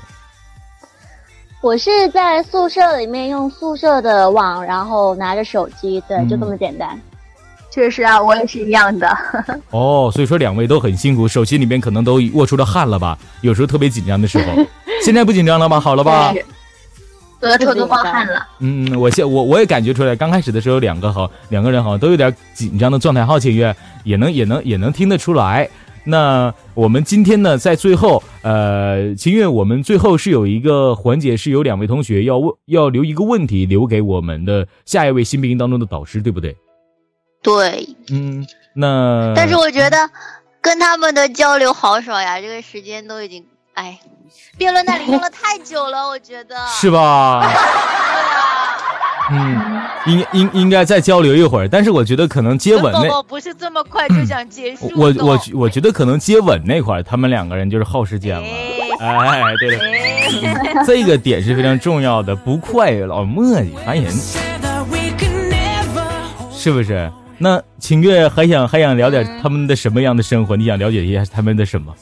[1.64, 7.00] 我是在宿舍里面用宿舍的网，然后拿着手机，对，就这么简单。
[7.70, 9.08] 确实啊，我也是一样的。
[9.72, 13.16] 哦，所以说两位都很辛苦，手心里面可能都握出了汗了吧？
[13.40, 14.62] 有时候特别紧张的时候，
[15.02, 15.80] 现在不紧张了吗？
[15.80, 16.34] 好了吧？
[17.40, 18.46] 额头都冒汗了。
[18.58, 23.24] 嗯，我现我我也感觉出来，刚开始的时候两个好两个人好像都有点紧张的状态。
[23.24, 25.66] 好，请月也能也能也能听得出来。
[26.04, 36.54] 那我们今天呢，在最后，呃，秦月，我们最后是有一个环节，是有两位同学要问，要留一个问题留给我们的下一位新兵当中的导师，对不对？
[37.42, 37.88] 对。
[38.10, 40.10] 嗯，那但是我觉得
[40.60, 43.98] 跟他们的交流好少呀，这个时间都已经，哎，
[44.58, 46.54] 辩论那里用了太久了，我觉得。
[46.68, 47.42] 是吧？
[49.30, 54.92] 嗯，应应应该再交流一会儿，但是我觉得可能接吻那不是这么快就想结束。
[54.94, 58.46] 我我我觉得可能接吻那块儿，他们两个人就是耗时间了。
[59.00, 64.12] 哎，对对，这个点是非常重要的，不快老磨叽烦人，
[66.52, 67.10] 是不是？
[67.38, 70.54] 那秦月还想还想聊点他们的什么样的生活？
[70.54, 71.94] 你想了解一下他们的什么？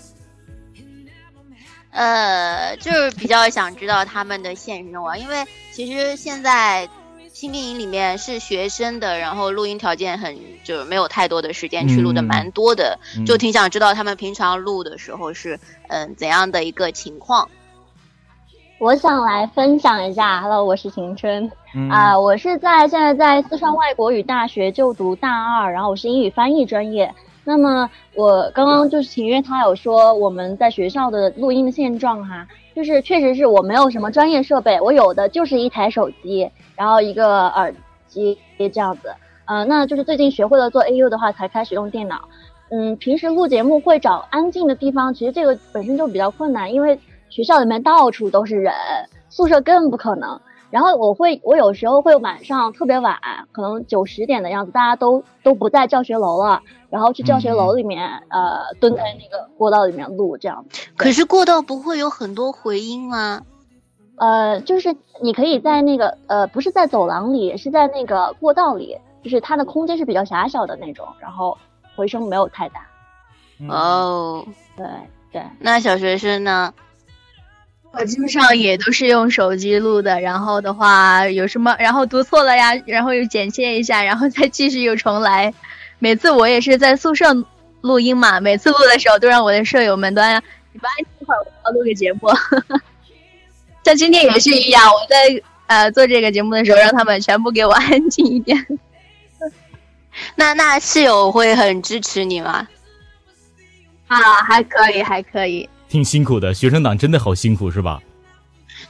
[1.93, 5.37] 呃，就是比较想知道他们的现实生活，因为
[5.73, 6.89] 其实现在。
[7.33, 15.59] 新兵营里面是学生的，然后录音条件很，就是没有太多的时间去录的，蛮多的，就挺想知道他们平常录的时候是
[15.89, 17.49] 嗯怎样的一个情况。
[18.79, 21.51] 我想来分享一下，Hello，我是晴春
[21.91, 27.13] 啊，我是在现在在四川外国语大学就读大二，然后我是英语翻译专业。
[27.45, 36.51] 那么我刚刚就是晴月他有说我们在学校的录音的现状哈，就是确实是我没有什么专业设备，我有的就是一台手机。
[36.75, 37.73] 然后一个耳
[38.09, 39.15] 机这样子，
[39.45, 42.29] 呃，那就是最近学会了做 AU 的话，才开始用电脑。
[42.71, 46.99] 嗯，平时录节目会找安静的地方，其实这个本身就比较困难，因为
[47.29, 48.73] 学校里面到处都是人，
[49.29, 50.41] 宿舍更不可能。
[50.73, 53.15] 然后我会，我有时候会晚上特别晚，
[53.53, 60.65] 可能九十点的样子，大家都都不在教学楼了，然后去教学楼里面，呃，蹲在那个过道里面录这样。
[60.97, 63.43] 可是过道不会有很多回音吗？
[64.17, 71.59] 呃，就是你可以在那个呃，不是在走廊里，是在那个过道里，就是它的空间是比较狭小的那种，然后
[71.95, 72.87] 回声没有太大。
[73.69, 74.43] 哦，
[74.75, 74.87] 对
[75.31, 75.43] 对。
[75.59, 76.73] 那小学生呢？
[77.93, 85.53] 我基本上也都是用手机录的，然后的话有什么，然后读错了呀，然后又剪切一下，然后再继续又重来。
[85.99, 87.33] 每次我也是在宿舍
[87.83, 92.29] 录音嘛，每次录的时候都让我的舍友们都呀，你不安静一会儿，我要录个节目。
[93.85, 98.67] 像今天也是一样，我在呃做这个节目的时候，让他们全部给我安静一点。
[100.35, 102.67] 那那室友会很支持你吗？
[104.07, 105.69] 啊，还可以，还可以。
[105.93, 108.01] 挺辛苦的，学生党真的好辛苦，是吧？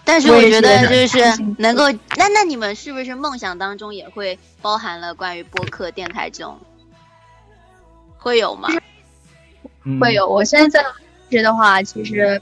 [0.04, 1.18] 但是我觉得就是
[1.58, 6.56] 能够，那那你们是不是梦想当中也会包含了关于播客、电台这种？
[8.16, 8.68] 会有吗？
[10.00, 10.28] 会有。
[10.28, 10.80] 我现在
[11.28, 12.40] 在的话，其实。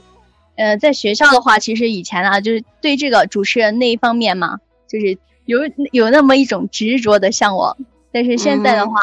[0.57, 5.59] 呃，在学校的话，其实以前啊，就是对这个主持人那一方面嘛，就是有
[5.91, 7.75] 有那么一种执着的向往。
[8.11, 9.01] 但是现在的话，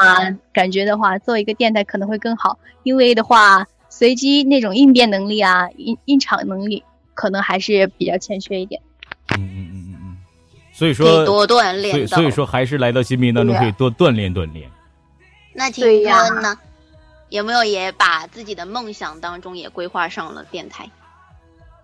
[0.52, 6.82] 感觉的话，做一个电台可能会更好，因为的话，随机那种应变能力啊，应应场能力
[7.14, 8.80] 可能还是比较欠缺一点。
[9.36, 10.16] 嗯嗯嗯嗯嗯。
[10.72, 11.92] 所以说多锻炼。
[11.92, 14.70] 所以所以说，还是来到新兵当中可以多锻炼锻炼。
[15.54, 16.56] 那青春呢？
[17.30, 20.88] 有没有也把自己的梦想当中也规划上了电台？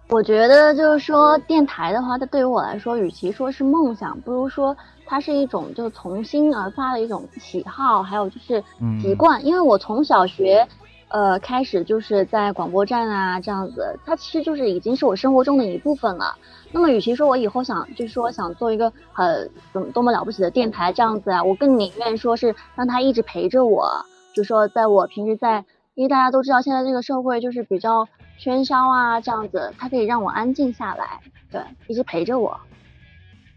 [0.08, 4.74] 我觉得就是说，电台的话，它对于我来说，与其说是梦想，不如说
[5.04, 8.62] 它是一种就从心而发的一种喜好，还有就是
[9.02, 9.44] 习惯。
[9.44, 10.66] 因为我从小学，
[11.14, 16.36] 呃，开始就是在广播站啊这样子，它其实就是已经是我生活中的一部分了。
[16.72, 24.04] 那么，与其说我以后想就是说想做一个很怎么多么了不起的电台这样子啊，我更宁愿说是让它一直陪着我，
[24.34, 25.64] 就说在我平时在，
[25.94, 28.08] 因为大家都知道现在这个社会就是比较。
[28.36, 31.20] 喧嚣啊，这样子，它可以让我安静下来，
[31.52, 32.60] 对，一直陪着我。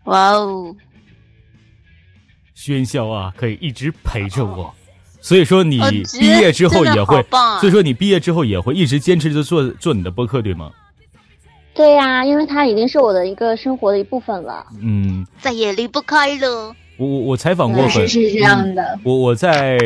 [0.03, 0.75] 哇哦，
[2.55, 4.71] 喧嚣啊，可以一直陪着我。
[5.27, 5.77] 所以说你
[6.17, 7.21] 毕业之后也会，
[7.59, 10.71] 所以说你毕业之后也会一直坚持着做做你的播客，对吗？
[11.75, 14.65] 对呀，因为它已经是我的一个生活的一部分了。
[14.81, 16.73] 嗯，再也离不开了。
[16.95, 18.97] 我我我采访过很，是这样的。
[19.03, 19.77] 我我在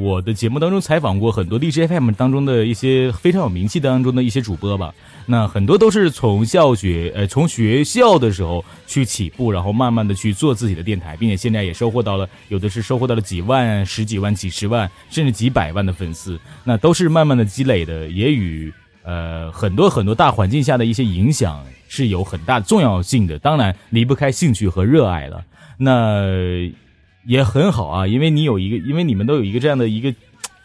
[0.00, 4.94] 我的节目当中采访过很多荔枝 FM 当中的一些非常有名气当中的一些主播吧。
[5.26, 16.40] 那很多都是从校学呃从学校的时候去起步，然后慢慢的去做自己的电台，并且现在也收获到了有的是收获到了几万、十几万、几十万，甚至几百万的粉丝。
[16.64, 18.72] 那都是慢慢的积累的，也与。
[19.08, 23.38] 呃很多很多大环境下的一些影响是有很大重要性的。
[23.38, 25.44] 当然离不开兴趣和热爱了，
[25.78, 26.24] 那
[27.24, 30.12] 也很好啊，因为你有一个，因为你们都有一个这样的一个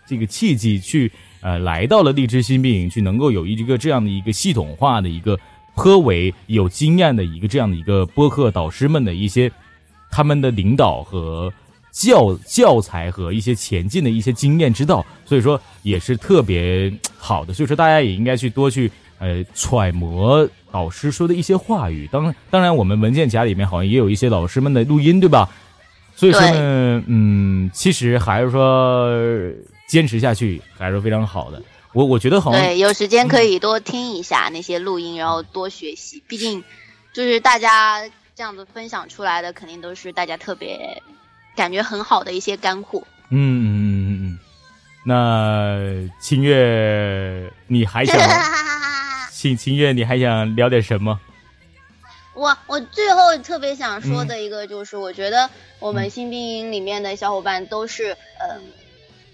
[0.07, 5.37] 这个契机去 呃来到了荔枝新兵营，去能够有一个这样的一个系统化的一个
[5.75, 9.51] 颇为有经验的一个这样的一个播客导师们的一些
[10.09, 11.51] 他们的领导和。
[11.93, 17.53] 教教材和一些前进的一些经验之道，所以说也是特别好的。
[17.53, 18.89] 所以说大家也应该去多去
[19.19, 22.07] 呃揣摩导师说的一些话语。
[22.09, 25.49] 当当然，我们文件夹里面好像也有一些老师们的录音，对吧？
[26.15, 29.11] 所以说呢，嗯，其实还是说
[29.91, 31.61] 坚持下去还是非常好的。
[31.91, 36.23] 我我觉得好像对，有时间可以多听一下那些录音，然后多学习。
[36.29, 36.63] 毕竟
[37.11, 38.01] 就是大家
[38.33, 41.03] 这样子分享出来的，肯定都是大家特别。
[41.53, 43.03] 感觉很好的一些干货。
[43.29, 44.39] 嗯嗯嗯嗯嗯，
[45.03, 48.17] 那清月，你还想？
[49.29, 51.19] 清清月，你还想聊点什么？
[52.33, 55.49] 我我最后特别想说的一个就是，我觉得
[55.79, 58.61] 我们新兵营里面的小伙伴都是，嗯，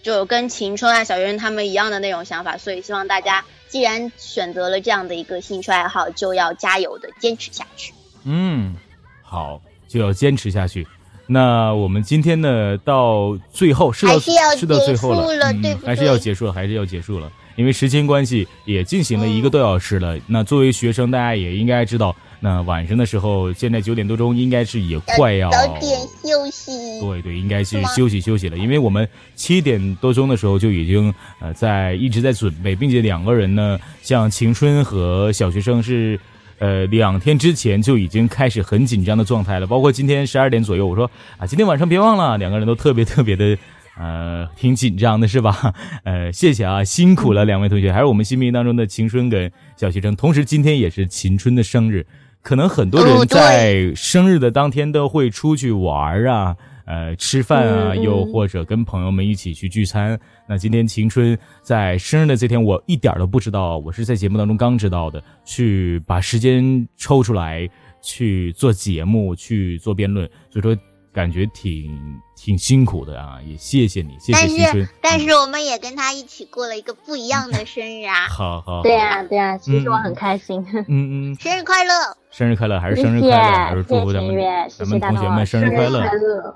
[0.08, 7.92] 就跟晴春啊、小圆他们一样的那种想法，所以希望大家既然选择了这样的一个兴趣爱好，就要加油的坚持下去。
[8.24, 8.74] 嗯，
[9.22, 10.88] 好，就要坚持下去。
[11.28, 14.18] 那我们今天呢，到最后是到
[14.56, 20.18] 是到最后了，嗯，还是要结束了，还是要结束了，因为时间关系，也进行了一个多小时了。
[20.26, 26.72] 那作为学生，大家也应该知道，那晚上的时候，现在九点多钟，应该是也快要早点休息。
[27.00, 36.20] 对对，应该是休息休息了，因为我们七点多钟的时候就已经呃在一直在准备，并且两个人呢，像晴春和小学生是。
[36.60, 41.06] 呃，两天之前就已经开始很紧张的状态了，包括今天十二点左右，我说
[41.38, 43.56] 啊，今天晚上别忘了，两个人都特别特别的，
[43.96, 45.72] 呃，挺紧张的是吧？
[46.04, 52.04] 呃，谢谢啊，辛苦了两位同学，还是我们新兵当中的晴春跟小学生，同时今天也是晴春的生日，
[52.48, 56.56] 可能很多人在生日的当天都会出去玩啊。
[56.86, 60.18] 呃，吃饭啊，又或者跟朋友们一起去聚餐。
[60.48, 67.70] 那今天晴春在生日的这天，我一点都不知道，我是在节目当中刚知道的，去把时间抽出来
[68.02, 70.74] 去做节目，去做辩论，所以说
[71.18, 72.22] 感觉挺。
[72.40, 74.88] 挺辛苦的啊，也谢谢你，谢谢青春。
[75.02, 78.14] 但是我们也跟他一起过了一个不一样的生日啊！
[78.30, 80.64] 好好，对啊对啊，其实我很开心。
[80.72, 80.86] 嗯
[81.34, 81.92] 嗯， 生日快乐！
[82.30, 84.36] 生日快乐，还是生日快乐，还是祝福咱们
[84.70, 86.04] 咱们同学们生日快乐。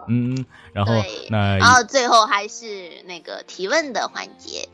[0.07, 0.93] 嗯嗯，然后
[1.29, 4.69] 那然后最后还是那个提问的环节。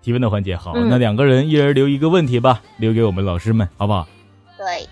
[0.00, 4.08] 提问的环节好，那两个人一人留一个问题吧，留给我们老师们，好不好？
[4.56, 4.88] 对。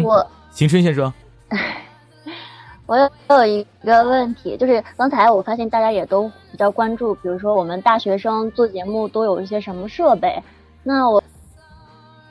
[0.00, 1.12] 我青春先说。
[2.86, 10.42] 我有有一个问题，就是刚才我发现大家也都比较关注，比如说我们大学生做节目都有一些什么设备？
[10.82, 11.22] 那我，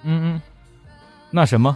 [0.03, 0.41] 嗯嗯，
[1.31, 1.75] 那什么？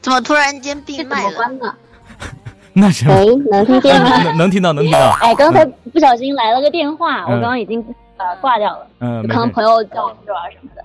[0.00, 1.76] 怎么突然间闭麦了？
[2.72, 3.14] 那什么？
[3.14, 4.16] 喂，能听见吗？
[4.24, 5.10] 能能听到，能听到。
[5.20, 7.84] 哎，刚才不小心来了个电话，我刚刚已经
[8.16, 10.82] 呃挂掉了，嗯，可能朋友叫我去玩什么的。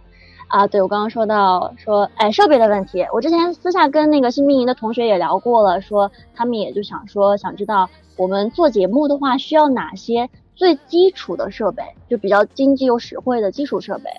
[0.54, 14.12] 啊，对，我刚刚说到说，哎，设备的问题，我之前私下跟那个新兵营的同学也聊过了，说他们也就想说，想知道我们做节目的话需要哪些最基础的设备，就比较经济又实惠的基础设备，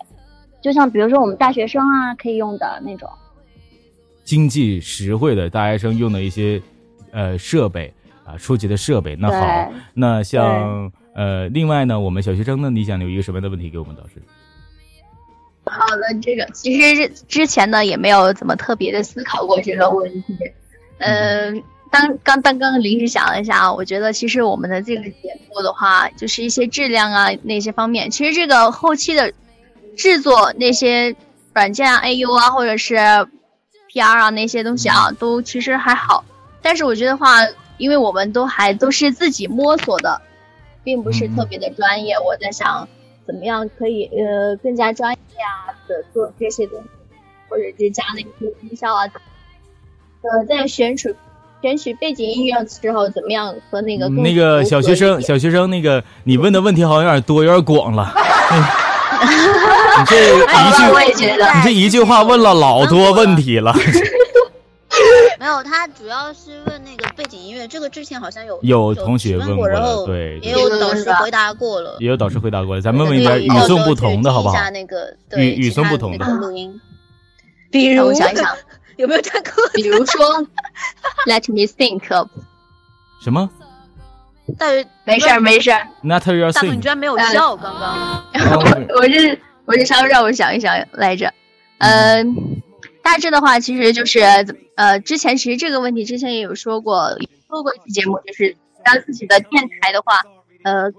[0.60, 3.08] 就像比如说我们大学生啊可以用的那种，
[4.24, 6.60] 经济实惠的大学生用的一些
[7.12, 7.94] 呃设备
[8.24, 9.14] 啊，初级的设备。
[9.14, 14.20] 那好，那像呃，另外呢，我们小学生呢，你想留一个什么样的问题给我们导师？
[15.64, 20.36] 好的，这个其实之前呢也没有怎么特别的思考过这个问题。
[20.98, 29.32] 嗯，当刚刚刚临时想了一下啊，我觉得其实我们的这个节目的话，就是一些质量啊那些方面，其实这个后期的
[29.96, 31.16] 制作那些
[31.54, 32.96] 软件啊、AU 啊或者是
[33.92, 36.24] PR 啊那些东西啊，都其实还好。
[36.62, 37.38] 但是我觉得话，
[37.78, 40.20] 因为我们都还都是自己摸索的，
[40.84, 42.14] 并不是特别的专业。
[42.18, 42.86] 我在想。
[43.26, 46.88] 怎么样可以呃更加专业啊的做这些东西，
[47.48, 49.04] 或者是加那些音效啊？
[50.22, 51.14] 呃，在选取
[51.60, 58.12] 选取背景音乐的时候，怎么样和那个那个小学生小学生那个你问的问题好像有点多，有点广了。
[59.96, 63.72] 你这一句，我也觉得，你这一句话问了老多问题了。
[65.38, 74.54] 没有，他主要是问那个背景音乐，这个之前好像有有同学问过，然后对，也有导师回答过了，也有导师回答过了，咱们问一点与众不同的好不好？
[74.70, 76.80] 那个语语送不同的录音，
[77.70, 78.44] 比如我想一想，
[78.96, 79.50] 有没有太过？
[79.74, 80.46] 比如说，
[81.26, 82.02] Let me think，
[83.22, 83.50] 什么？
[84.58, 85.86] 大鱼，没事儿没事儿。
[86.02, 86.52] Not your thing。
[86.52, 88.24] 大鹏，你居然没有笑，刚刚。
[88.94, 91.32] 我是我是稍微让我想一想来着，
[91.78, 92.53] 嗯，
[93.04, 94.20] 大致的话其实就是
[94.74, 97.16] 呃，之前其实这个问题之前也有说过，
[97.48, 100.14] 做过一期节目，就是让自己的电台的话，
[100.64, 100.90] 呃，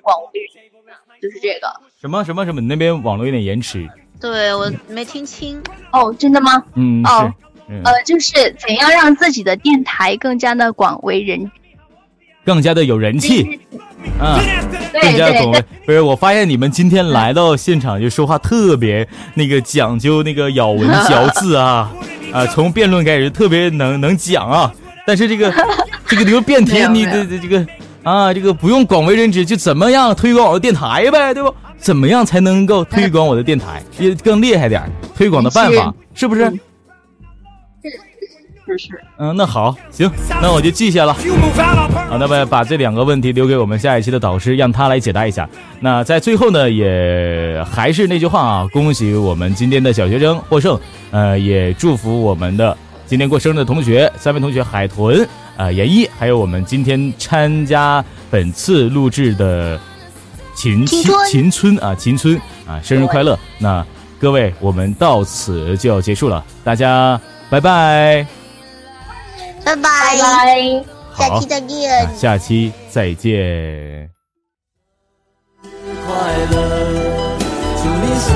[0.00, 0.48] 广为
[1.20, 1.68] 就是这个
[2.00, 3.86] 什么什么什么，你那边网络有点延迟，
[4.20, 5.60] 对我没听清
[5.92, 6.64] 哦，真的吗？
[6.76, 7.30] 嗯，哦，
[7.84, 11.50] 呃，就是怎样让自己的电台更加的广为人。
[12.44, 13.58] 更加的有人气，
[14.18, 14.40] 啊，
[15.00, 15.64] 更加广为。
[15.86, 21.90] 不是，我发现你们今天来到现场就说话特别那个讲究那个咬文嚼字啊，
[22.32, 24.72] 啊，从辩论开始特别能能讲啊。
[25.06, 25.52] 但是这个
[26.06, 27.66] 这个这个辩题，你这这这个
[28.02, 31.54] 啊，这个不用广为人知，就怎么样推广我的电台呗，对不？
[31.78, 34.82] 怎么样才能够推广我的电台，也更厉害点
[35.14, 36.50] 推广的办法是不是？
[39.18, 40.10] 嗯，那好，行，
[40.42, 41.14] 那我就记下了。
[41.14, 45.48] 好，那么把这两个问题留给我们下一期的导师，让他来解答一下。
[45.80, 50.78] 那在最后呢，也还是那句话啊，恭喜我们今天的小学生获胜，
[51.10, 52.76] 呃，也祝福我们的
[53.06, 55.26] 今天过生日的同学，三位同学海豚、
[55.56, 59.78] 啊严一，还有我们今天参加本次录制的
[60.54, 62.36] 秦秦秦春啊，秦村
[62.66, 63.38] 啊，生日快乐！
[63.58, 63.84] 那
[64.18, 67.20] 各位，我们到此就要结束了，大家
[67.50, 68.43] 拜拜。
[69.64, 70.84] 拜拜拜拜，
[71.16, 72.16] 下期再见。
[72.16, 74.10] 下期再见。
[76.06, 76.10] 快
[76.50, 76.54] 乐，
[77.82, 78.28] 祝你生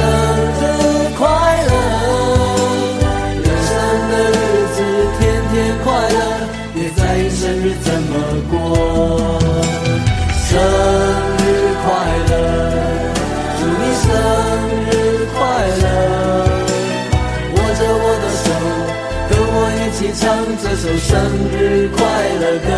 [20.14, 21.18] 唱这首生
[21.52, 21.98] 日快
[22.40, 22.68] 乐歌。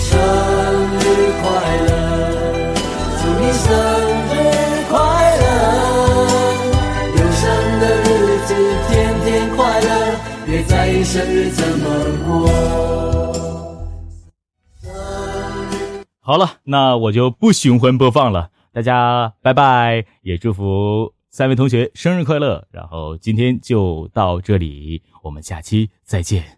[0.00, 0.18] 生
[0.98, 1.02] 日
[1.42, 1.46] 快
[1.86, 1.90] 乐，
[3.20, 3.66] 祝你生
[4.28, 4.34] 日
[4.90, 4.96] 快
[5.38, 5.42] 乐，
[7.16, 7.44] 有生
[7.80, 8.06] 的日
[8.46, 8.50] 子
[8.88, 8.92] 天
[9.24, 9.26] 天
[9.56, 9.90] 快乐，
[10.46, 11.84] 别在意生日怎么
[12.26, 12.28] 过。
[16.20, 22.66] 好了，那我就不循环播放了，大家拜拜，也祝福三位同学生日快乐。
[22.70, 26.57] 然后今天就到这里，我们下期再见。